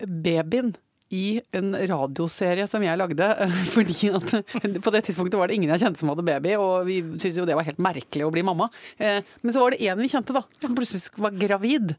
babyen 0.05 0.75
i 1.15 1.41
en 1.55 1.73
radioserie 1.89 2.67
som 2.69 2.83
jeg 2.85 2.99
lagde. 2.99 3.29
Fordi 3.75 4.11
at 4.13 4.83
på 4.85 4.93
det 4.93 5.05
tidspunktet 5.07 5.39
var 5.41 5.49
det 5.49 5.57
ingen 5.57 5.71
jeg 5.73 5.81
kjente 5.81 6.01
som 6.03 6.11
hadde 6.13 6.25
baby, 6.27 6.57
og 6.61 6.85
vi 6.89 6.99
syntes 7.17 7.39
jo 7.39 7.47
det 7.49 7.57
var 7.57 7.65
helt 7.69 7.81
merkelig 7.81 8.27
å 8.27 8.33
bli 8.35 8.43
mamma. 8.45 8.69
Eh, 8.99 9.23
Men 9.43 9.55
så 9.55 9.61
var 9.65 9.71
det 9.77 9.81
en 9.89 10.01
vi 10.03 10.09
kjente, 10.13 10.35
da, 10.37 10.43
som 10.61 10.75
plutselig 10.77 11.09
var 11.17 11.31
gravid. 11.39 11.95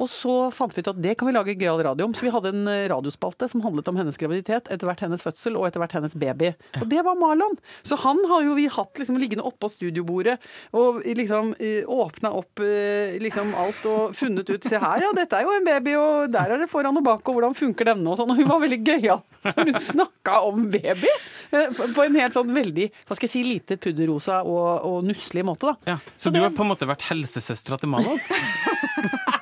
Og 0.00 0.10
så 0.10 0.34
fant 0.54 0.74
vi 0.74 0.82
ut 0.82 0.90
at 0.90 1.00
det 1.02 1.14
kan 1.18 1.28
vi 1.28 1.34
lage 1.36 1.56
gøyal 1.58 1.82
radio 1.86 2.08
om. 2.08 2.14
Så 2.16 2.26
vi 2.26 2.32
hadde 2.34 2.52
en 2.54 2.68
eh, 2.70 2.86
radiospalte 2.90 3.48
som 3.50 3.62
handlet 3.64 3.88
om 3.90 3.98
hennes 4.00 4.18
graviditet, 4.20 4.70
etter 4.72 4.88
hvert 4.88 5.04
hennes 5.04 5.22
fødsel 5.24 5.58
og 5.60 5.68
etter 5.68 5.82
hvert 5.82 5.96
hennes 5.98 6.16
baby. 6.18 6.52
Og 6.80 6.88
det 6.90 7.04
var 7.06 7.18
Marlon. 7.18 7.58
Så 7.86 7.98
han 8.02 8.20
har 8.30 8.44
jo 8.46 8.56
vi 8.58 8.66
hatt 8.72 9.00
liksom 9.00 9.18
liggende 9.20 9.46
oppå 9.46 9.70
studiobordet 9.72 10.36
og 10.74 11.02
liksom 11.04 11.54
åpna 11.86 12.32
opp 12.34 12.62
eh, 12.64 13.16
liksom 13.22 13.54
alt 13.58 13.84
og 13.88 14.14
funnet 14.16 14.48
ut 14.50 14.64
Se 14.64 14.78
her, 14.80 15.02
ja, 15.04 15.10
dette 15.12 15.36
er 15.36 15.44
jo 15.44 15.52
en 15.52 15.66
baby, 15.66 15.92
og 16.00 16.30
der 16.32 16.54
er 16.54 16.62
det 16.62 16.70
foran 16.72 16.96
og 16.96 17.04
bak, 17.04 17.26
og 17.28 17.36
hvordan 17.36 17.56
funker 17.56 17.90
denne 17.90 18.08
og 18.08 18.16
sånn. 18.16 18.32
Og 18.32 18.40
hun 18.40 18.48
var 18.48 18.62
veldig 18.62 18.80
gøyal. 18.86 19.20
For 19.44 19.60
hun 19.60 19.80
snakka 19.90 20.38
om 20.48 20.70
baby 20.72 21.10
eh, 21.52 21.68
på 21.74 22.06
en 22.06 22.16
helt 22.16 22.36
sånn 22.36 22.54
veldig 22.54 22.88
hva 23.04 23.18
skal 23.18 23.28
jeg 23.28 23.34
si, 23.34 23.44
lite 23.44 23.78
pudderrosa 23.80 24.40
og, 24.48 24.88
og 24.88 25.04
nusselig 25.06 25.44
måte, 25.46 25.74
da. 25.74 25.94
ja. 25.94 25.98
Så 26.16 26.32
du 26.32 26.40
har 26.40 26.54
på 26.54 26.64
en 26.64 26.72
måte 26.72 26.88
vært 26.88 27.04
helsesøstera 27.10 27.80
til 27.82 27.92
Malon? 27.92 28.20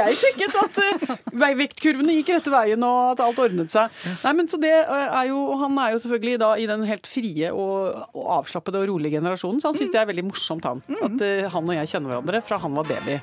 Jeg 0.00 0.18
sjekket 0.20 0.56
at 0.60 0.80
uh, 0.80 1.14
vektkurvene 1.60 2.16
gikk 2.18 2.34
rette 2.36 2.52
veien 2.52 2.86
og 2.86 3.14
at 3.14 3.24
alt 3.24 3.42
ordnet 3.42 3.72
seg. 3.72 3.92
Nei, 4.24 4.34
men 4.38 4.50
så 4.50 4.60
det 4.60 4.72
eh, 4.72 5.18
er 5.20 5.30
jo, 5.30 5.40
Han 5.60 5.76
er 5.82 5.94
jo 5.94 6.00
selvfølgelig 6.04 6.40
da 6.42 6.52
i 6.60 6.68
den 6.70 6.86
helt 6.88 7.10
frie 7.10 7.52
og, 7.52 8.00
og 8.14 8.32
avslappede 8.40 8.82
og 8.82 8.90
rolige 8.92 9.18
generasjonen, 9.18 9.60
så 9.62 9.72
han 9.72 9.78
syns 9.78 9.92
det 9.94 10.02
er 10.02 10.10
veldig 10.10 10.26
morsomt, 10.30 10.66
han. 10.68 10.82
At 11.00 11.20
uh, 11.20 11.50
han 11.54 11.70
og 11.70 11.78
jeg 11.80 11.94
kjenner 11.94 12.14
hverandre 12.14 12.42
fra 12.46 12.60
han 12.60 12.76
var 12.78 12.90
baby. 12.90 13.20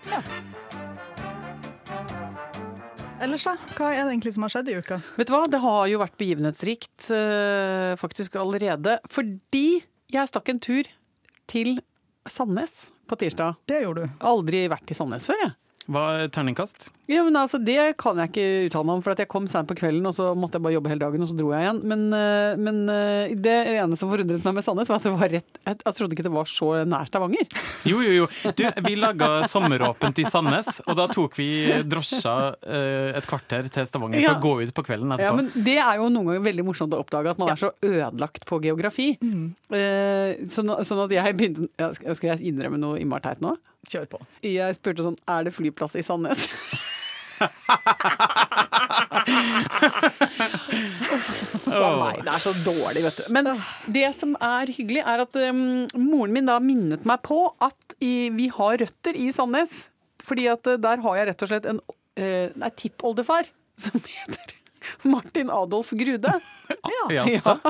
Ellers, 3.18 3.48
da? 3.48 3.56
Hva 3.74 3.90
er 3.96 4.04
det 4.04 4.12
egentlig 4.14 4.36
som 4.36 4.46
har 4.46 4.52
skjedd 4.54 4.68
i 4.70 4.76
uka? 4.78 5.00
Vet 5.18 5.30
du 5.30 5.34
hva, 5.34 5.42
det 5.50 5.62
har 5.64 5.88
jo 5.90 6.02
vært 6.04 6.18
begivenhetsrikt 6.22 7.08
eh, 7.16 7.94
faktisk 7.98 8.38
allerede. 8.38 9.00
Fordi 9.10 9.82
jeg 10.14 10.30
stakk 10.30 10.52
en 10.54 10.62
tur 10.62 10.90
til 11.50 11.80
Sandnes 12.30 12.86
på 13.10 13.18
tirsdag. 13.18 13.58
Det 13.70 13.82
gjorde 13.82 14.06
du. 14.06 14.14
Aldri 14.28 14.68
vært 14.70 14.94
i 14.94 14.98
Sandnes 14.98 15.26
før, 15.30 15.42
jeg. 15.48 15.56
Hva 15.88 16.20
er 16.20 16.28
terningkast? 16.36 16.90
Ja, 17.08 17.22
men 17.24 17.36
altså, 17.40 17.58
Det 17.64 17.96
kan 18.02 18.18
jeg 18.20 18.32
ikke 18.34 18.46
uttale 18.68 18.88
meg 18.90 18.98
om, 18.98 19.02
for 19.06 19.14
at 19.14 19.22
jeg 19.24 19.30
kom 19.32 19.46
sent 19.48 19.70
på 19.70 19.78
kvelden 19.80 20.04
og 20.10 20.16
så 20.16 20.34
måtte 20.36 20.58
jeg 20.60 20.64
bare 20.66 20.76
jobbe 20.76 20.90
hele 20.92 21.04
dagen, 21.06 21.24
og 21.24 21.30
så 21.30 21.38
dro 21.40 21.54
jeg 21.54 21.64
igjen. 21.64 21.80
Men, 21.88 22.02
eh, 22.18 22.58
men 22.60 22.82
eh, 22.92 23.36
det 23.40 23.54
ene 23.78 23.96
som 24.00 24.12
forundret 24.12 24.44
meg 24.44 24.58
med 24.58 24.66
Sandnes, 24.66 24.90
var 24.92 25.00
at 25.00 25.08
det 25.08 25.14
var 25.16 25.32
rett 25.32 25.60
Jeg, 25.64 25.80
jeg 25.86 25.98
trodde 26.00 26.18
ikke 26.18 26.26
det 26.28 26.34
var 26.36 26.50
så 26.52 26.72
nær 26.84 27.08
Stavanger. 27.08 27.48
Jo, 27.88 28.02
jo, 28.04 28.12
jo. 28.12 28.28
Du, 28.58 28.64
vi 28.90 28.96
laga 29.00 29.30
sommeråpent 29.48 30.20
i 30.20 30.26
Sandnes, 30.28 30.82
og 30.84 30.98
da 31.00 31.08
tok 31.14 31.38
vi 31.40 31.48
drosja 31.88 32.36
eh, 32.68 33.16
et 33.22 33.30
kvarter 33.30 33.72
til 33.72 33.88
Stavanger 33.88 34.20
Ja. 34.20 34.34
for 34.36 34.42
å 34.42 34.44
gå 34.44 34.68
ut 34.68 34.76
på 34.76 34.86
kvelden 34.90 35.16
etterpå. 35.16 35.32
Ja, 35.32 35.38
men 35.40 35.52
Det 35.70 35.78
er 35.80 36.02
jo 36.02 36.10
noen 36.12 36.28
ganger 36.34 36.44
veldig 36.50 36.68
morsomt 36.68 36.98
å 36.98 37.00
oppdage 37.06 37.32
at 37.32 37.40
man 37.40 37.54
er 37.54 37.62
så 37.62 37.72
ødelagt 37.88 38.44
på 38.50 38.60
geografi. 38.68 39.14
Mm. 39.24 39.48
sånn, 40.52 40.76
sånn 40.84 41.04
at 41.06 41.16
jeg 41.16 41.38
begynte 41.40 41.90
skal 41.96 42.34
jeg 42.34 42.52
innrømme 42.52 42.80
noe 42.82 43.00
innmari 43.00 43.24
teit 43.30 43.42
nå? 43.44 43.56
Kjør 43.88 44.08
på. 44.12 44.20
Jeg 44.44 44.76
spurte 44.76 45.06
sånn 45.06 45.16
Er 45.32 45.46
det 45.48 45.54
flyplass 45.56 45.96
i 45.96 46.04
Sandnes? 46.04 46.44
Meg, 51.68 52.22
det 52.24 52.32
er 52.34 52.42
så 52.44 52.54
dårlig, 52.64 53.04
vet 53.06 53.20
du. 53.20 53.24
Men 53.34 53.50
det 53.92 54.08
som 54.18 54.36
er 54.44 54.72
hyggelig, 54.74 55.04
er 55.04 55.24
at 55.26 55.40
um, 55.50 55.62
moren 56.00 56.34
min 56.36 56.48
da 56.50 56.58
minnet 56.64 57.06
meg 57.08 57.24
på 57.28 57.40
at 57.64 57.98
i, 58.04 58.30
vi 58.36 58.50
har 58.54 58.80
røtter 58.82 59.18
i 59.18 59.30
Sandnes. 59.36 59.88
Fordi 60.28 60.48
at 60.52 60.68
uh, 60.68 60.78
der 60.82 61.04
har 61.04 61.20
jeg 61.20 61.30
rett 61.32 61.46
og 61.46 61.52
slett 61.52 61.68
en 61.70 61.82
uh, 61.82 62.48
nei, 62.58 62.72
tippoldefar 62.80 63.50
som 63.80 64.00
heter 64.18 64.56
Martin 65.08 65.50
Adolf 65.54 65.92
Grude. 65.98 66.34
Ja, 66.88 67.24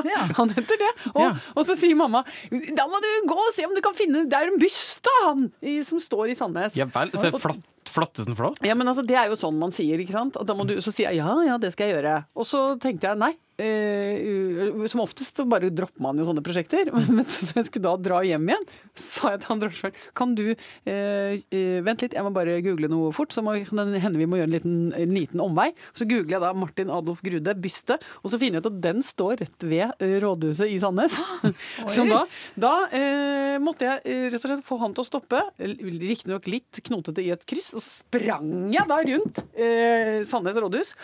Ja, 0.08 0.24
han 0.34 0.50
heter 0.50 0.78
det. 0.80 0.90
Og, 1.12 1.36
og 1.54 1.62
så 1.66 1.76
sier 1.78 1.94
mamma 1.98 2.24
da 2.50 2.86
må 2.90 2.98
du 3.02 3.08
gå 3.30 3.36
og 3.38 3.52
se 3.54 3.62
om 3.66 3.74
du 3.76 3.80
kan 3.84 3.94
finne 3.94 4.24
Det 4.30 4.34
er 4.34 4.50
en 4.50 4.58
byst 4.58 5.06
av 5.12 5.18
han 5.28 5.44
som 5.86 6.00
står 6.02 6.32
i 6.32 6.36
Sandnes. 6.38 6.74
Ja 6.78 6.88
vel. 6.90 7.12
Så 7.14 7.30
flott, 7.38 7.62
flottesen 7.98 8.38
flott? 8.38 8.62
Ja, 8.66 8.78
men 8.78 8.88
altså, 8.88 9.04
Det 9.06 9.18
er 9.18 9.28
jo 9.32 9.38
sånn 9.40 9.58
man 9.60 9.74
sier. 9.74 10.00
ikke 10.00 10.16
sant? 10.16 10.38
At 10.40 10.48
da 10.48 10.56
må 10.56 10.66
du, 10.68 10.78
så 10.84 10.94
sier 10.94 11.10
jeg 11.10 11.22
ja, 11.22 11.34
ja, 11.46 11.58
det 11.60 11.74
skal 11.74 11.90
jeg 11.90 11.98
gjøre. 11.98 12.16
Og 12.38 12.48
så 12.48 12.64
tenkte 12.82 13.10
jeg 13.10 13.20
nei. 13.20 13.34
Uh, 13.58 14.84
som 14.86 15.00
oftest 15.02 15.34
så 15.34 15.42
bare 15.50 15.66
dropper 15.74 15.98
man 16.04 16.18
jo 16.20 16.28
sånne 16.28 16.44
prosjekter. 16.46 16.92
Men 17.16 17.24
så 17.26 17.56
jeg 17.56 17.66
skulle 17.66 17.88
da 17.88 17.94
dra 17.98 18.20
hjem 18.22 18.44
igjen, 18.52 18.66
så 18.94 19.06
sa 19.08 19.32
jeg 19.32 19.40
til 19.42 19.50
han 19.50 19.62
drosjesjåføren 19.64 19.96
kan 20.20 20.34
du 20.38 20.44
uh, 20.52 21.32
uh, 21.34 21.78
Vent 21.88 22.04
litt, 22.04 22.14
jeg 22.14 22.22
må 22.22 22.30
bare 22.36 22.60
google 22.62 22.90
noe 22.92 23.10
fort. 23.16 23.34
Så 23.34 23.42
må, 23.42 23.56
kan 23.66 23.82
det 23.90 24.02
hende 24.04 24.20
vi 24.20 24.28
må 24.30 24.38
gjøre 24.38 24.50
en 24.52 24.54
liten, 24.54 24.76
en 24.94 25.14
liten 25.16 25.42
omvei. 25.42 25.72
Så 25.98 26.06
googler 26.06 26.36
jeg 26.36 26.44
da 26.44 26.52
Martin 26.54 26.92
Adolf 26.94 27.24
Grude, 27.26 27.56
byste, 27.58 27.98
og 28.22 28.30
så 28.30 28.38
finner 28.38 28.60
jeg 28.60 28.66
ut 28.68 28.70
at 28.70 28.78
den 28.84 29.02
står 29.06 29.42
rett 29.42 29.66
ved 29.66 30.06
rådhuset 30.22 30.70
i 30.70 30.78
Sandnes. 30.82 31.18
så 31.96 32.06
da, 32.06 32.22
da 32.60 32.72
eh, 32.94 33.56
måtte 33.62 33.88
jeg 33.88 34.30
rett 34.30 34.38
og 34.38 34.44
slett 34.44 34.66
få 34.66 34.78
han 34.82 34.94
til 34.94 35.02
å 35.02 35.08
stoppe, 35.08 35.42
riktignok 35.58 36.46
litt 36.50 36.82
knotete 36.86 37.24
i 37.24 37.32
et 37.34 37.42
kryss, 37.48 37.72
og 37.74 37.82
sprang 37.88 38.72
jeg 38.74 38.88
da 38.88 39.02
rundt 39.10 39.44
eh, 39.56 40.24
Sandnes 40.28 40.58
rådhus. 40.60 40.94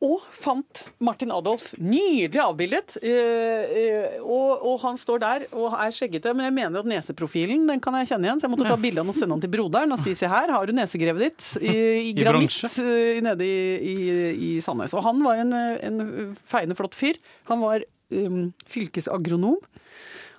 Og 0.00 0.22
fant 0.32 0.80
Martin 1.04 1.32
Adolf. 1.34 1.74
Nydelig 1.76 2.40
avbildet. 2.40 2.94
Eh, 3.04 3.72
eh, 3.82 4.14
og, 4.22 4.62
og 4.64 4.78
han 4.86 4.96
står 5.00 5.20
der 5.20 5.44
og 5.52 5.74
er 5.76 5.92
skjeggete, 5.92 6.32
men 6.32 6.48
jeg 6.48 6.54
mener 6.56 6.80
at 6.80 6.88
neseprofilen 6.88 7.66
den 7.68 7.82
kan 7.84 7.98
jeg 7.98 8.08
kjenne 8.14 8.30
igjen. 8.30 8.40
Så 8.40 8.48
jeg 8.48 8.54
måtte 8.54 8.70
ta 8.70 8.78
bilde 8.80 9.02
av 9.02 9.10
den 9.10 9.12
og 9.12 9.18
sende 9.18 9.36
den 9.36 9.44
til 9.44 9.52
broderen 9.52 9.92
og 9.92 10.00
si 10.00 10.16
se 10.16 10.30
her, 10.30 10.54
har 10.56 10.64
du 10.64 10.72
nesegrevet 10.76 11.26
ditt 11.26 11.50
i, 11.60 11.76
i 12.08 12.14
granitt 12.16 12.80
eh, 12.80 13.20
nede 13.26 13.44
i, 13.44 13.60
i, 13.92 13.98
i 14.32 14.50
Sandnes. 14.64 14.96
Og 14.96 15.04
han 15.04 15.20
var 15.26 15.42
en, 15.44 15.52
en 15.52 16.00
feiende 16.48 16.78
flott 16.80 16.96
fyr. 16.96 17.20
Han 17.52 17.60
var 17.60 17.84
um, 18.16 18.46
fylkesagronom. 18.72 19.60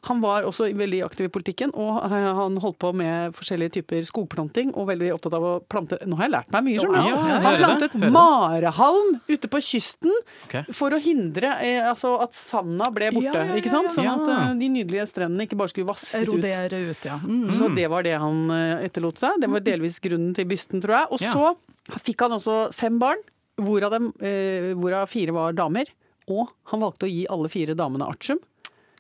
Han 0.10 0.22
var 0.24 0.48
også 0.50 0.66
veldig 0.74 1.04
aktiv 1.06 1.28
i 1.28 1.30
politikken, 1.30 1.72
og 1.78 2.00
han 2.10 2.56
holdt 2.64 2.80
på 2.82 2.90
med 2.98 3.36
forskjellige 3.38 3.76
typer 3.76 4.06
skogplanting. 4.10 4.72
Og 4.74 4.88
veldig 4.90 5.12
opptatt 5.14 5.36
av 5.38 5.46
å 5.46 5.52
plante 5.70 6.00
Nå 6.10 6.18
har 6.18 6.26
jeg 6.26 6.34
lært 6.34 6.56
meg 6.56 6.66
mye, 6.66 6.80
skjønner 6.82 7.06
du. 7.06 7.10
Ja, 7.12 7.36
Han 7.46 7.60
plantet 7.62 7.98
marehalm 8.16 9.12
ute 9.30 9.52
på 9.52 9.62
kysten 9.62 10.16
okay. 10.48 10.66
for 10.74 10.98
å 10.98 11.00
hindre 11.02 11.54
eh, 11.62 11.86
altså 11.86 12.16
at 12.24 12.34
sanda 12.38 12.90
ble 12.94 13.12
borte. 13.14 13.30
Ja, 13.30 13.46
ja, 13.46 13.54
ja, 13.54 13.62
ikke 13.62 13.74
sant? 13.74 13.94
Sånn 13.94 14.10
at 14.10 14.34
eh, 14.34 14.48
de 14.64 14.72
nydelige 14.74 15.06
strendene 15.12 15.46
ikke 15.46 15.60
bare 15.62 15.74
skulle 15.74 15.92
vaskes 15.92 16.16
ut. 16.18 16.34
Erodere 16.34 16.82
ut, 16.90 17.06
ja. 17.06 17.22
Mm. 17.22 17.48
Så 17.54 17.70
det 17.78 17.88
var 17.94 18.08
det 18.08 18.18
han 18.26 18.44
eh, 18.58 18.88
etterlot 18.90 19.22
seg. 19.22 19.38
Det 19.44 19.54
var 19.54 19.66
delvis 19.70 20.02
grunnen 20.02 20.34
til 20.38 20.50
bysten, 20.50 20.82
tror 20.82 20.98
jeg. 20.98 21.12
Og 21.14 21.22
så 21.22 22.02
fikk 22.02 22.26
han 22.26 22.40
også 22.42 22.62
fem 22.74 22.98
barn, 23.02 23.22
hvorav, 23.62 23.94
dem, 23.94 24.14
eh, 24.26 24.72
hvorav 24.78 25.10
fire 25.14 25.36
var 25.38 25.58
damer. 25.58 25.94
Og 26.32 26.50
han 26.72 26.82
valgte 26.82 27.08
å 27.08 27.12
gi 27.12 27.28
alle 27.30 27.50
fire 27.52 27.78
damene 27.78 28.10
artium. 28.10 28.42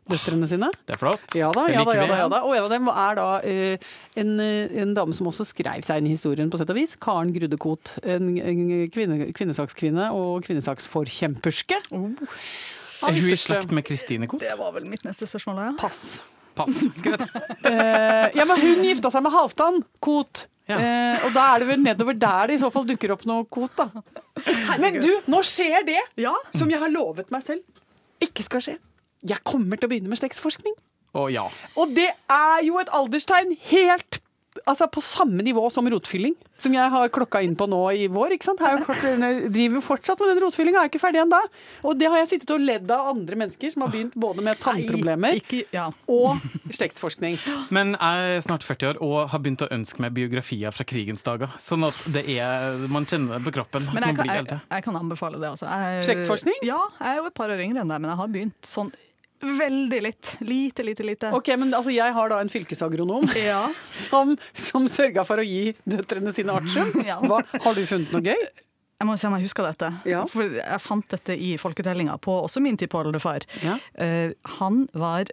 Døtrene 0.10 0.48
sine. 0.50 0.68
Det 0.88 0.96
er 0.96 1.00
flott. 1.00 1.36
Ja 1.38 1.52
da, 1.54 1.68
ja 1.70 1.84
da, 1.86 1.94
ja 1.94 2.06
da, 2.10 2.16
ja 2.24 2.28
da. 2.32 2.40
Og 2.48 2.56
en 2.58 2.66
av 2.66 2.72
dem 2.74 2.90
er 2.90 3.18
da 3.20 3.28
eh, 3.46 3.92
en, 4.20 4.32
eh, 4.42 4.74
en 4.82 4.96
dame 4.98 5.14
som 5.16 5.30
også 5.30 5.46
skrev 5.52 5.86
seg 5.86 6.02
inn 6.02 6.10
i 6.10 6.16
historien, 6.16 6.50
på 6.52 6.60
sett 6.60 6.74
og 6.74 6.80
vis. 6.80 6.98
Karen 7.02 7.34
Grudekot. 7.36 7.94
En, 8.02 8.32
en 8.42 8.64
kvinne, 8.92 9.30
kvinnesakskvinne 9.38 10.10
og 10.18 10.42
kvinnesaksforkjemperske. 10.48 11.80
Er 11.92 13.18
hun 13.18 13.30
i 13.30 13.38
slekt 13.40 13.74
med 13.78 13.86
Kristine 13.88 14.30
Koht? 14.30 14.44
Det 14.44 14.58
var 14.60 14.74
vel 14.76 14.90
mitt 14.90 15.06
neste 15.06 15.30
spørsmål, 15.30 15.62
ja. 15.70 15.74
Pass. 15.80 16.20
Pass. 16.58 16.82
Greit. 17.06 17.28
Eh, 17.62 18.32
ja, 18.40 18.48
men 18.50 18.58
hun 18.58 18.82
gifta 18.86 19.14
seg 19.14 19.24
med 19.26 19.36
Halvdan 19.38 19.84
Koht. 20.04 20.48
Ja. 20.70 20.78
Eh, 20.78 21.26
og 21.28 21.34
da 21.36 21.46
er 21.54 21.64
det 21.64 21.70
vel 21.72 21.82
nedover 21.84 22.18
der 22.18 22.50
det 22.50 22.58
i 22.58 22.62
så 22.62 22.70
fall 22.74 22.86
dukker 22.90 23.14
opp 23.16 23.26
noe 23.30 23.46
kot, 23.50 23.78
da. 23.78 23.90
Men 24.82 24.98
du, 25.02 25.10
nå 25.30 25.42
skjer 25.46 25.84
det 25.86 26.00
Ja, 26.22 26.32
som 26.56 26.70
jeg 26.72 26.80
har 26.82 26.92
lovet 26.94 27.34
meg 27.34 27.46
selv 27.46 27.66
ikke 28.22 28.46
skal 28.46 28.64
skje. 28.64 28.76
Jeg 29.28 29.44
kommer 29.46 29.78
til 29.78 29.88
å 29.88 29.92
begynne 29.92 30.12
med 30.12 30.22
slektsforskning. 30.22 30.74
Å 31.18 31.28
ja. 31.32 31.46
Og 31.76 31.92
det 31.96 32.10
er 32.32 32.60
jo 32.66 32.80
et 32.82 32.92
alderstegn 32.96 33.56
helt 33.72 34.22
Altså 34.68 34.84
på 34.92 35.00
samme 35.00 35.40
nivå 35.48 35.62
som 35.72 35.86
rotfylling, 35.88 36.34
som 36.60 36.74
jeg 36.76 36.92
har 36.92 37.12
klokka 37.16 37.40
inn 37.40 37.54
på 37.56 37.64
nå 37.72 37.80
i 37.96 38.10
vår. 38.12 38.34
ikke 38.36 38.50
sant? 38.50 38.60
Har 38.60 38.82
jeg 38.82 39.14
jeg 39.22 39.52
driver 39.54 39.78
jo 39.80 39.82
fortsatt 39.86 40.20
med 40.20 40.28
den 40.34 40.42
rotfyllinga, 40.44 40.82
er 40.82 40.90
ikke 40.92 41.00
ferdig 41.00 41.22
ennå. 41.22 41.40
Og 41.88 41.96
det 41.96 42.10
har 42.12 42.20
jeg 42.20 42.28
sittet 42.34 42.52
og 42.52 42.60
ledd 42.60 42.92
av 42.92 43.08
andre 43.14 43.38
mennesker 43.40 43.72
som 43.72 43.86
har 43.86 43.94
begynt 43.94 44.18
både 44.20 44.44
med 44.44 44.60
tannproblemer 44.60 45.40
ikke, 45.40 45.62
ja. 45.72 45.86
og 46.12 46.44
slektsforskning. 46.78 47.40
Men 47.72 47.96
jeg 47.96 48.34
er 48.36 48.44
snart 48.44 48.68
40 48.68 48.92
år 48.92 49.00
og 49.08 49.32
har 49.32 49.44
begynt 49.46 49.64
å 49.64 49.70
ønske 49.72 50.04
meg 50.04 50.12
biografier 50.20 50.76
fra 50.76 50.84
krigens 50.84 51.24
dager. 51.24 51.56
Sånn 51.56 51.88
at 51.88 52.04
det 52.12 52.26
er, 52.36 52.76
man 52.92 53.08
kjenner 53.08 53.40
det 53.40 53.48
på 53.48 53.56
kroppen. 53.56 53.88
at 53.88 53.96
Men 53.96 54.04
jeg 54.04 54.18
man 54.18 54.20
kan, 54.20 54.28
blir 54.28 54.36
jeg, 54.36 54.44
eldre. 54.44 54.60
jeg 54.68 54.88
kan 54.90 55.00
anbefale 55.00 55.40
det. 55.40 55.54
Altså. 55.56 55.72
Jeg, 55.72 56.04
Slektsforskning? 56.10 56.60
Ja, 56.68 56.84
jeg 57.00 57.16
er 57.16 57.24
jo 57.24 57.32
et 57.32 57.40
par 57.40 57.56
år 57.56 57.64
yngre 57.64 57.86
enn 57.86 57.96
deg, 57.96 58.04
men 58.04 58.12
jeg 58.12 58.20
har 58.20 58.36
begynt 58.36 58.68
sånn 58.68 58.92
veldig 59.42 60.02
litt. 60.06 60.34
Lite, 60.46 60.86
lite, 60.88 61.06
lite. 61.08 61.32
Ok, 61.36 61.52
men 61.60 61.74
altså 61.74 61.94
jeg 61.94 62.16
har 62.16 62.32
da 62.32 62.40
en 62.42 62.52
fylkesagronom 62.52 63.30
Ja. 63.52 63.64
som, 64.06 64.36
som 64.54 64.88
sørga 64.92 65.26
for 65.28 65.42
å 65.42 65.46
gi 65.46 65.74
døtrene 65.84 66.34
sine 66.36 66.58
artium. 66.62 66.94
Ja. 67.12 67.18
Hva, 67.26 67.42
har 67.64 67.76
du 67.76 67.82
funnet 67.90 68.12
noe 68.14 68.24
gøy? 68.24 68.44
Jeg 69.02 69.08
må 69.10 69.16
se 69.18 69.26
om 69.26 69.34
jeg 69.34 69.48
husker 69.48 69.66
dette. 69.66 69.88
Ja. 70.06 70.22
For 70.30 70.60
jeg 70.60 70.82
fant 70.84 71.08
dette 71.10 71.34
i 71.34 71.56
folketellinga 71.58 72.20
på 72.22 72.36
også 72.44 72.62
min 72.62 72.78
tippoldefar. 72.78 73.48
Ja. 73.66 73.80
Uh, 73.98 74.36
han 74.60 74.84
var 74.94 75.32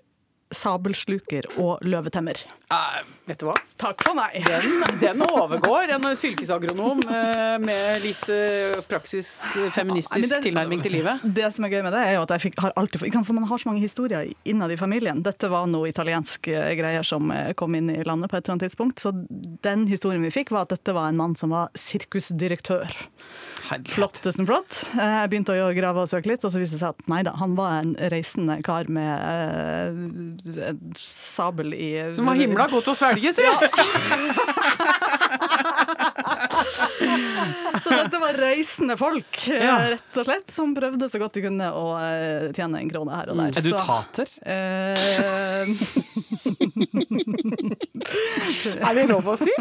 sabelsluker 0.54 1.46
og 1.60 1.82
løvetemmer. 1.84 2.40
Uh, 2.72 3.00
vet 3.28 3.40
du 3.40 3.46
hva? 3.48 3.54
Takk 3.80 4.02
for 4.06 4.16
meg! 4.16 4.36
Den, 4.48 4.82
den 5.00 5.22
overgår 5.26 5.92
en 5.96 6.06
fylkesagronom 6.18 7.02
uh, 7.08 7.56
med 7.62 8.02
litt 8.04 8.24
uh, 8.32 8.78
praksis 8.88 9.30
feministisk 9.76 10.24
Nei, 10.24 10.30
det- 10.32 10.40
tilnærming 10.48 10.84
til 10.84 10.98
livet. 10.98 11.24
Det 11.38 11.50
som 11.54 11.66
er 11.68 11.74
gøy 11.76 11.82
med 11.86 11.96
det, 11.96 12.04
er 12.06 12.16
jo 12.18 12.24
at 12.26 12.34
jeg 12.36 12.46
fikk, 12.48 12.58
har 12.64 12.76
alltid 12.80 13.06
For 13.18 13.36
man 13.36 13.48
har 13.50 13.60
så 13.60 13.70
mange 13.70 13.84
historier 13.84 14.28
innad 14.48 14.72
i 14.72 14.80
familien. 14.80 15.22
Dette 15.24 15.50
var 15.52 15.68
noe 15.70 15.90
italienske 15.90 16.64
greier 16.78 17.06
som 17.06 17.32
kom 17.58 17.74
inn 17.78 17.90
i 17.92 18.02
landet 18.06 18.30
på 18.30 18.38
et 18.38 18.44
eller 18.44 18.56
annet 18.56 18.68
tidspunkt. 18.68 19.02
Så 19.02 19.12
den 19.64 19.86
historien 19.90 20.24
vi 20.24 20.32
fikk, 20.34 20.52
var 20.54 20.66
at 20.66 20.74
dette 20.76 20.94
var 20.96 21.10
en 21.10 21.20
mann 21.20 21.36
som 21.38 21.52
var 21.54 21.72
sirkusdirektør. 21.78 22.88
Herlighet. 23.68 23.94
Flottesten 23.94 24.46
flott. 24.48 24.72
Eh, 24.96 25.14
Jeg 25.22 25.30
begynte 25.32 25.52
å 25.52 25.72
grave 25.76 26.00
og 26.04 26.08
søke 26.10 26.30
litt, 26.30 26.44
og 26.46 26.50
så 26.52 26.58
viste 26.62 26.76
det 26.78 26.82
seg 26.82 26.94
at 26.94 27.00
nei 27.12 27.22
da, 27.26 27.32
han 27.36 27.52
var 27.58 27.70
en 27.82 27.92
reisende 28.12 28.56
kar 28.64 28.88
med 28.92 29.12
uh, 29.20 30.74
sabel 30.96 31.74
i 31.76 31.90
Som 32.16 32.26
var 32.30 32.36
himla 32.40 32.68
god 32.72 32.82
til 32.88 32.92
å 32.94 32.98
svelge, 32.98 33.34
sier 33.36 33.52
jeg. 33.52 33.58
Så 37.84 37.90
dette 37.94 38.18
var 38.20 38.34
reisende 38.38 38.96
folk, 38.98 39.48
eh, 39.52 39.62
Ja. 39.64 39.76
rett 39.94 40.16
og 40.18 40.24
slett, 40.26 40.50
som 40.50 40.74
prøvde 40.76 41.08
så 41.10 41.18
godt 41.22 41.34
de 41.38 41.42
kunne 41.44 41.68
å 41.72 41.84
eh, 42.00 42.52
tjene 42.56 42.78
en 42.82 42.90
krone 42.90 43.12
her 43.14 43.28
og 43.32 43.36
der. 43.38 43.48
Er 43.58 43.62
du 43.62 43.70
Så, 43.70 43.76
tater? 43.84 44.28
eh, 44.48 45.66
Er 48.78 48.94
det 48.96 49.04
lov 49.10 49.26
å 49.28 49.34
si? 49.40 49.52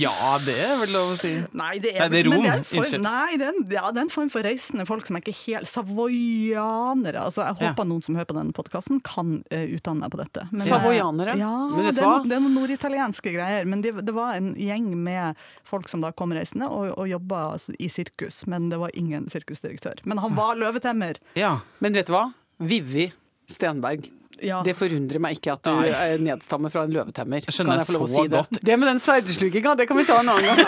Ja, 0.00 0.12
det 0.44 0.54
er 0.62 0.76
vel 0.82 0.92
lov 0.94 1.12
å 1.14 1.16
si. 1.20 1.32
Nei, 1.56 1.74
det 1.82 1.92
Nei, 1.96 2.04
er, 2.06 2.10
det 2.12 2.20
er 2.22 2.26
rom. 2.30 2.42
det 2.44 2.50
er 2.52 2.62
form. 2.66 3.02
Nei, 3.04 3.30
det 3.40 3.46
er, 3.46 3.50
en, 3.54 3.60
ja, 3.74 3.84
det 3.90 3.98
er 4.02 4.06
en 4.06 4.12
form 4.12 4.30
for 4.32 4.46
reisende 4.46 4.86
folk 4.88 5.04
som 5.08 5.18
er 5.18 5.22
ikke 5.24 5.36
helt 5.44 5.68
Savoianere. 5.70 7.18
Altså, 7.26 7.40
jeg 7.44 7.52
Ja. 7.60 7.64
håper 7.72 7.84
noen 7.90 8.02
som 8.04 8.16
hører 8.18 8.28
på 8.30 8.36
denne 8.38 8.54
podkasten, 8.56 8.96
kan 9.04 9.28
uh, 9.52 9.66
utdanne 9.76 10.00
meg 10.06 10.10
på 10.14 10.20
dette. 10.22 10.46
Men, 10.50 10.64
Savoianere? 10.66 11.34
Ja, 11.40 11.52
Men 11.74 11.82
vet 11.90 11.96
det, 11.98 12.04
er, 12.04 12.08
hva? 12.08 12.16
det 12.24 12.34
er 12.38 12.42
noen 12.46 12.56
norditalienske 12.60 13.30
greier. 13.34 13.62
Men 13.68 13.78
det, 13.84 13.90
det 14.06 14.14
var 14.16 14.30
en 14.38 14.48
gjeng 14.58 14.86
med 14.96 15.24
folk 15.68 15.86
som 15.92 16.00
da 16.04 16.10
kom 16.16 16.30
reisende 16.36 16.69
og, 16.70 16.84
og 16.96 17.06
jobba 17.10 17.36
altså, 17.56 17.70
i 17.78 17.88
sirkus. 17.92 18.36
Men 18.50 18.60
det 18.72 18.78
var 18.80 18.90
ingen 18.98 19.22
sirkusdirektør. 19.32 19.96
Men 20.08 20.16
han 20.22 20.32
var 20.38 20.52
løvetemmer. 20.60 21.14
Ja. 21.38 21.52
Men 21.84 21.90
vet 21.98 22.06
du 22.08 22.12
hva? 22.16 22.24
Vivi 22.60 23.06
Stenberg. 23.50 24.02
Ja. 24.40 24.62
Det 24.64 24.72
forundrer 24.78 25.20
meg 25.20 25.36
ikke 25.36 25.52
at 25.52 25.60
du 25.66 25.70
Nei. 25.76 25.90
er 25.92 26.16
nedstammer 26.24 26.70
fra 26.72 26.86
en 26.86 26.92
løvetemmer. 26.94 27.40
Jeg 27.44 27.52
skjønner 27.52 27.76
Kan 27.82 27.88
få 27.90 27.96
lov 27.98 28.04
å 28.06 28.08
si 28.14 28.22
det? 28.24 28.32
godt. 28.38 28.54
Det 28.64 28.74
med 28.80 28.88
den 28.88 29.00
sverdeslukinga, 29.04 29.70
det 29.76 29.84
kan 29.90 29.96
vi 30.00 30.04
ta 30.08 30.16
en 30.22 30.30
annen 30.32 30.46
gang. 30.48 30.60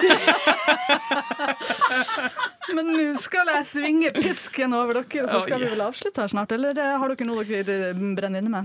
Men 2.76 2.88
nå 2.92 3.04
skal 3.20 3.48
jeg 3.56 3.64
svinge 3.68 4.10
pisken 4.16 4.72
over 4.76 5.00
dere, 5.00 5.24
og 5.24 5.30
så 5.32 5.40
skal 5.46 5.62
vi 5.64 5.70
vel 5.72 5.82
avslutte 5.86 6.22
her 6.22 6.30
snart? 6.32 6.52
Eller 6.56 6.78
eh, 6.78 6.94
har 7.00 7.12
dere 7.14 7.28
noe 7.28 7.44
dere 7.48 7.78
brenner 8.16 8.40
inne 8.44 8.52
med? 8.58 8.64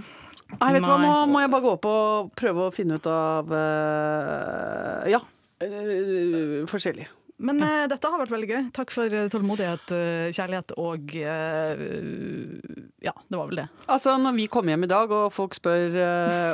Nei, 0.58 0.70
vet 0.78 0.84
du 0.84 0.88
hva, 0.88 0.98
nå 1.02 1.14
må 1.32 1.42
jeg 1.44 1.52
bare 1.52 1.66
gå 1.66 1.72
opp 1.76 1.88
og 1.92 2.30
prøve 2.40 2.68
å 2.70 2.74
finne 2.76 3.00
ut 3.00 3.08
av 3.12 3.46
eh, 3.58 5.10
Ja. 5.16 5.20
eh, 5.64 6.62
forskjellig. 6.72 7.08
Men 7.38 7.62
uh, 7.62 7.86
dette 7.90 8.10
har 8.10 8.22
vært 8.22 8.34
veldig 8.34 8.50
gøy. 8.50 8.64
Takk 8.74 8.94
for 8.94 9.14
eh, 9.14 9.28
tålmodighet, 9.30 9.94
uh, 9.94 10.30
kjærlighet 10.34 10.74
og 10.82 11.14
Ja, 11.18 13.14
det 13.14 13.38
var 13.38 13.52
vel 13.52 13.62
det. 13.62 13.68
Altså, 13.86 14.18
Når 14.18 14.36
vi 14.40 14.48
kommer 14.52 14.74
hjem 14.74 14.88
i 14.88 14.92
dag 14.92 15.14
og 15.14 15.30
folk 15.36 15.56
spør 15.58 16.00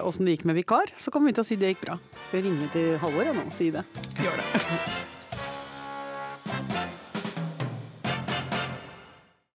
åssen 0.04 0.28
det 0.28 0.38
gikk 0.38 0.46
med 0.50 0.60
vikar, 0.60 0.92
så 1.00 1.14
kommer 1.14 1.32
vi 1.32 1.40
til 1.40 1.46
å 1.46 1.48
si 1.48 1.60
det 1.60 1.74
gikk 1.74 1.88
bra. 1.88 1.98
Vi 2.34 2.44
ringer 2.44 2.70
til 2.76 2.94
Halvor 3.02 3.32
nå 3.32 3.48
og 3.48 3.58
si 3.58 3.72
det. 3.74 3.88
Gjør 4.20 4.40
det. 4.44 5.13